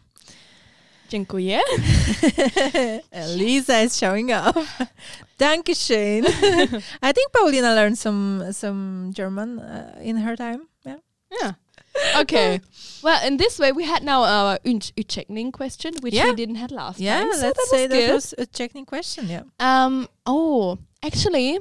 [1.10, 1.60] Dziękuję.
[3.36, 4.56] Lisa is showing off.
[5.40, 6.26] Dankeschön.
[7.02, 10.68] I think Paulina learned some some German uh, in her time.
[10.86, 10.98] Yeah.
[11.42, 11.52] Yeah.
[12.22, 12.62] Okay.
[13.04, 16.26] well, in this way, we had now our utcheckning question, which Yeah.
[16.30, 17.34] we didn't have last Yeah, time.
[17.34, 19.28] so let's that say that was a checking question.
[19.30, 19.44] Yeah.
[19.60, 20.08] Um.
[20.26, 21.60] Oh, actually,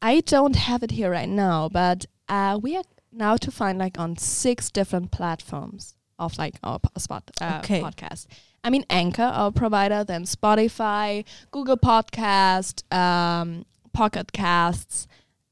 [0.00, 3.98] I don't have it here right now, but uh, we are now to find like
[3.98, 7.80] on six different platforms of like our spot uh, Okay.
[7.80, 8.26] podcast.
[8.64, 15.08] I mean, Anchor, our provider, then Spotify, Google Podcast, um, Pocket Casts,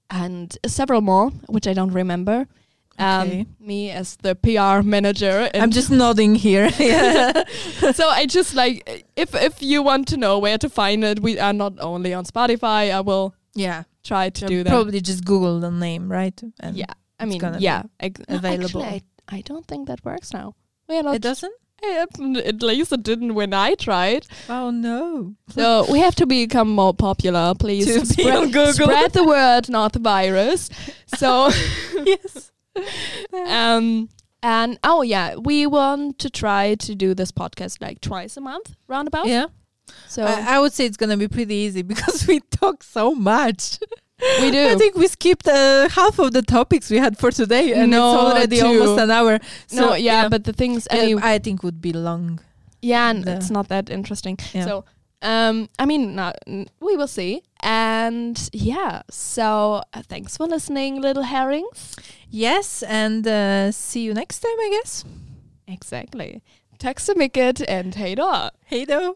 [0.08, 2.46] and several more, which I don't remember.
[2.98, 6.70] Um, Me as the PR manager, I'm just nodding here.
[7.94, 11.38] so I just like if if you want to know where to find it, we
[11.38, 12.92] are not only on Spotify.
[12.92, 13.84] I will yeah.
[14.04, 14.70] try to So do that.
[14.70, 16.38] Probably just Google the name, right?
[16.60, 17.84] And yeah, I mean, yeah,
[18.28, 18.82] available.
[18.82, 20.54] Actually, I, I don't think that works now.
[20.86, 21.14] We are not.
[21.14, 21.54] It doesn't?
[21.82, 24.26] At least it didn't when I tried.
[24.48, 25.34] Oh no.
[25.48, 27.86] So we have to become more popular, please.
[27.86, 30.70] To spread, spread the word, not the virus.
[31.16, 31.50] So
[32.04, 32.52] yes.
[33.46, 34.08] um,
[34.42, 38.76] and oh yeah, we want to try to do this podcast like twice a month,
[38.88, 39.26] roundabout.
[39.26, 39.46] Yeah.
[40.06, 43.78] So I, I would say it's gonna be pretty easy because we talk so much.
[44.40, 44.66] We do.
[44.72, 48.12] I think we skipped uh, half of the topics we had for today, and No,
[48.12, 48.66] it's already two.
[48.66, 49.38] almost an hour.
[49.66, 52.40] So no, yeah, but the things, uh, any, I think would be long.
[52.82, 54.38] yeah, and the- it's not that interesting.
[54.54, 54.64] Yeah.
[54.66, 54.84] So,
[55.22, 57.42] um, I mean, no, n- we will see.
[57.62, 61.96] And yeah, so uh, thanks for listening, little herrings.
[62.30, 65.04] Yes, and uh, see you next time, I guess.
[65.66, 66.40] Exactly.
[66.78, 68.50] Tack så mycket and hej då!
[68.66, 69.14] Hey, though.